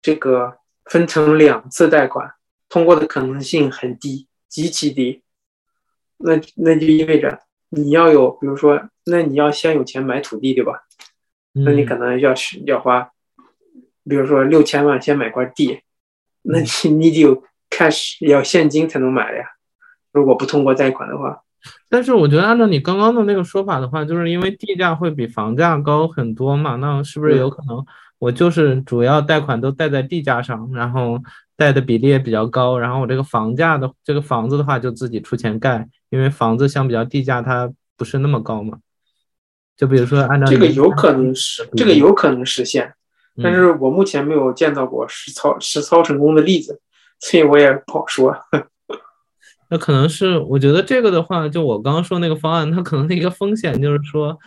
[0.04, 0.60] 这个
[0.92, 2.34] 分成两次贷款
[2.68, 5.22] 通过的可能性很低，极其低，
[6.18, 7.40] 那那就意味着。
[7.70, 10.82] 你要有，比如说，那你要先有钱买土地，对吧？
[11.54, 13.10] 那你可能要需要花，
[14.04, 15.80] 比如说六千万先买块地，
[16.42, 19.46] 那你你得有 cash，要现金才能买的呀。
[20.12, 21.42] 如果不通过贷款的话，
[21.88, 27.86] 但是我觉得按照你刚刚的那个说法的话，就是因为地价会比房价高很多嘛，那是不是有可能
[28.22, 31.18] 我就是主要贷款都贷在地价上，然后
[31.58, 35.88] 贷的比例也比较高，然后我这个房价的这个房子的话就自己出钱盖。
[36.12, 38.78] 因为房子相比较地价，它不是那么高嘛？
[39.76, 42.94] 就比如说按照这个有可能实这个有可能实现，
[43.38, 46.80] 嗯但是我目前没有见到过实操实操成功的例子，
[47.20, 48.38] 所以我也不好说。
[49.72, 54.38] 那可能是，我觉得这个的话，就我刚刚说那个方案，它可能的一个风险就是说，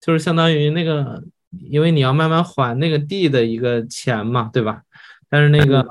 [0.00, 1.22] 就是相当于那个，
[1.60, 4.82] 因为你要慢慢还那个地的一个钱嘛，对吧？
[5.28, 5.86] 但是那个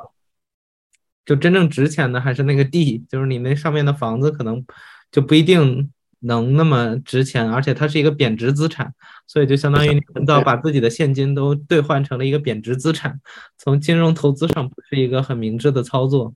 [1.25, 4.63] 就真正值钱的还是那个地，就是你那上面的房子可能
[5.11, 8.93] 就不一定能那么值钱，而且它是一个贬值资产，
[9.25, 13.19] 所以就相当于你很早把自己的现金都兑换成了一个贬值资产，
[13.57, 16.33] 从金融投资上不是一个很明智的操作。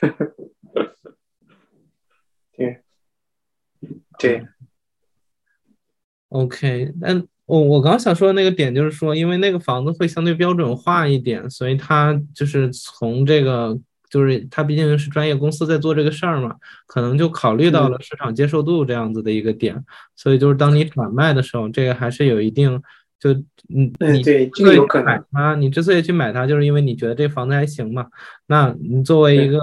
[2.56, 2.82] 对，
[4.18, 4.46] 对
[6.28, 13.78] OK，但我我刚想说的那个点就是说，因为那个房子会相对标准化一点，所以它就是从这个，
[14.08, 16.54] 就是它毕竟是专业公司在做这个事儿嘛，
[16.86, 19.84] 可能就考虑到了市场接受度这样子的一个点，
[20.16, 22.80] 所以就是当你转卖的时候，这个还是有一定，
[23.20, 23.32] 就
[23.68, 25.06] 嗯，你嗯对，这个有可能。
[25.06, 28.06] 买它，你之所以去买它，就是因为你觉得这房子还行嘛。
[28.46, 29.58] 那你作为一个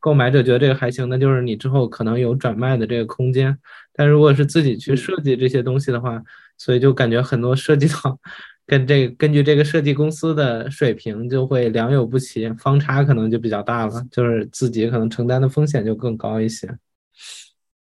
[0.00, 3.56] 购买者觉得这个还行，那就是你之后可能有转卖的这个空间。
[3.94, 6.22] 但如果是自己去嗯设计这些东西的话，
[6.62, 8.16] 所以就感觉很多涉及到
[8.64, 16.68] 跟这根据这个设计公司的水平就会良莠不齐，方差可能就比较大了，就是自己可能承担的风险就更高一些。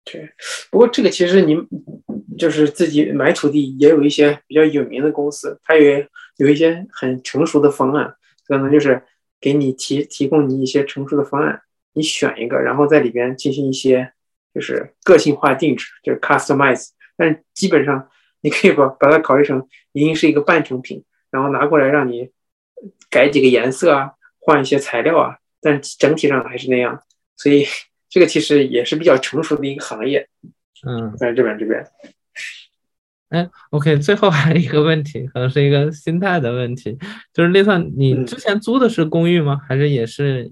[0.06, 0.30] 对，
[0.72, 1.58] 不过这个其实你
[2.38, 6.08] 就是自己买土地，也有一些比较有名的公司，它也
[6.38, 8.16] 有一些很成熟的方案，
[8.48, 9.04] 可能就是
[9.42, 11.62] 给你提提供你一些成熟的方案，
[11.94, 14.14] 你选一个，然后在里边进行一些
[14.56, 16.88] 就是个性化定制，就是 customize。
[17.18, 18.10] 但基本上
[18.42, 22.30] 你可以把把它考虑成已经是一个半成品，然后拿过来让你
[23.10, 27.02] 改几个颜色啊，换一些材料啊，但整体上还是那样，
[27.36, 27.66] 所以。
[28.14, 30.28] 这个其实也是比较成熟的一个行业，
[30.86, 31.82] 嗯，在日本这边。
[33.30, 36.98] 哎，OK，最后还有一个问题，可能是一个心态的问题，
[37.34, 39.62] 就是丽算，你之前租的是公寓吗？
[39.66, 40.52] 还是也是，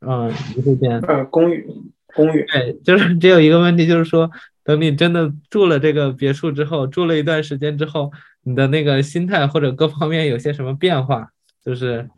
[0.00, 1.00] 嗯，一户间？
[1.00, 1.66] 呃，公寓，
[2.14, 2.46] 公寓。
[2.52, 4.30] 对，就是只有一个问题，就是说，
[4.64, 8.10] 等你真的住了这个别墅之后，住了一段时间之后，
[8.42, 11.30] 你的那个心态或者各方面有些什么变化？
[11.64, 12.08] 就是。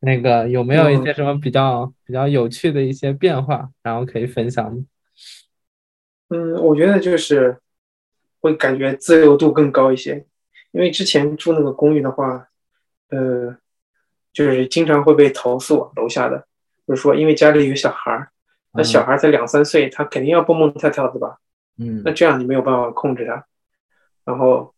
[0.00, 4.86] 那个有没有一些什么比较比较有趣的一些变化，然后可以分享？
[6.28, 7.58] 嗯，我觉得就是
[8.38, 10.24] 会感觉自由度更高一些，
[10.70, 12.46] 因为之前住那个公寓的话，
[13.10, 13.56] 呃，
[14.32, 16.46] 就是经常会被投诉楼下的，
[16.86, 18.30] 就是说因为家里有小孩儿，
[18.74, 21.38] 那小孩才两三岁，他肯定要蹦蹦跳跳的吧？
[21.78, 23.46] 嗯，那这样你没有办法控制它，
[24.24, 24.74] 然后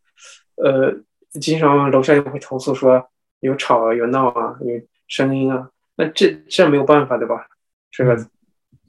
[0.56, 0.94] 呃，
[1.40, 3.08] 经常楼下就会投诉说
[3.40, 4.80] 有吵啊，有闹啊，有。
[5.10, 7.48] 声音啊，那这这没有办法对吧？
[7.90, 8.16] 这个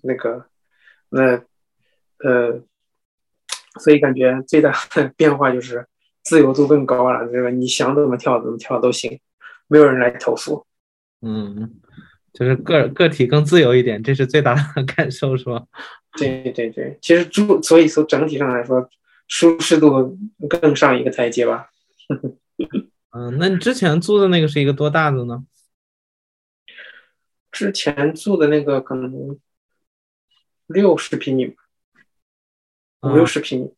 [0.03, 0.45] 那个
[1.09, 1.41] 那
[2.19, 2.61] 呃，
[3.79, 5.87] 所以感觉最大的变化就是
[6.21, 9.19] 自由度更高了，对吧你想怎么跳怎么跳都行，
[9.67, 10.63] 没有人来投诉。
[11.23, 11.81] 嗯，
[12.33, 15.65] 就是个个体更自由一点，这是最大的 感受，是吧？
[16.17, 18.89] 对对对，其实住所以从整体上来说，
[19.27, 20.17] 舒适度
[20.49, 21.69] 更上一个台阶吧。
[23.11, 25.43] 嗯，那你之前租的那个是一个多大的呢？
[27.51, 29.37] 之前住的那个可能
[30.67, 31.55] 六十平米，
[33.01, 33.73] 五六十平米。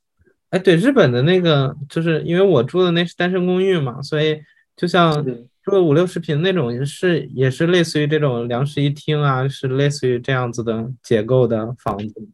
[0.51, 4.39] 哎，对，日本的那个，就是因为我住的那是单身公寓嘛，所以
[4.75, 5.25] 就像
[5.64, 12.30] 住了五六十平那种，是也是类似于这种两室一厅啊，是类似于这样子的结构的房子。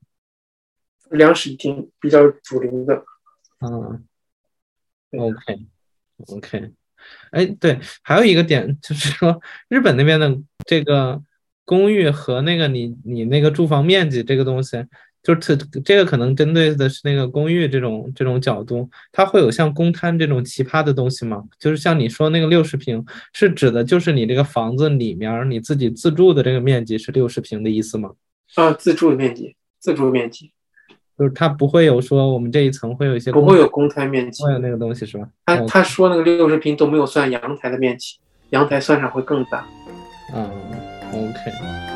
[1.11, 3.03] 两室一厅比较主流的。
[3.59, 4.03] 嗯
[5.11, 5.67] ，OK
[6.27, 6.71] OK，
[7.31, 11.23] 哎，对，还有一个点就是说，日本那边的这个。
[11.65, 14.83] 公寓和那个你你那个住房面积这个东西，
[15.21, 21.43] 就是这个可能针对的是那个公寓这种这种角度，它会有像公摊这种奇葩的东西吗？
[21.59, 28.11] 就是像你说那个六十平，是指的就是你这个房子里面你自己自住的这个面积是六十平的意思吗？
[28.55, 30.51] 啊，自住的面积，自住面积，
[31.17, 35.27] 就是它不会有说我们这一层会有一些不会有公摊面积，会有那个东西是吧？
[35.45, 38.17] 他他说那个六十平都没有算阳台的面积，
[38.51, 39.67] 阳台算上会更大。
[40.33, 40.49] 嗯。
[41.11, 41.88] OK。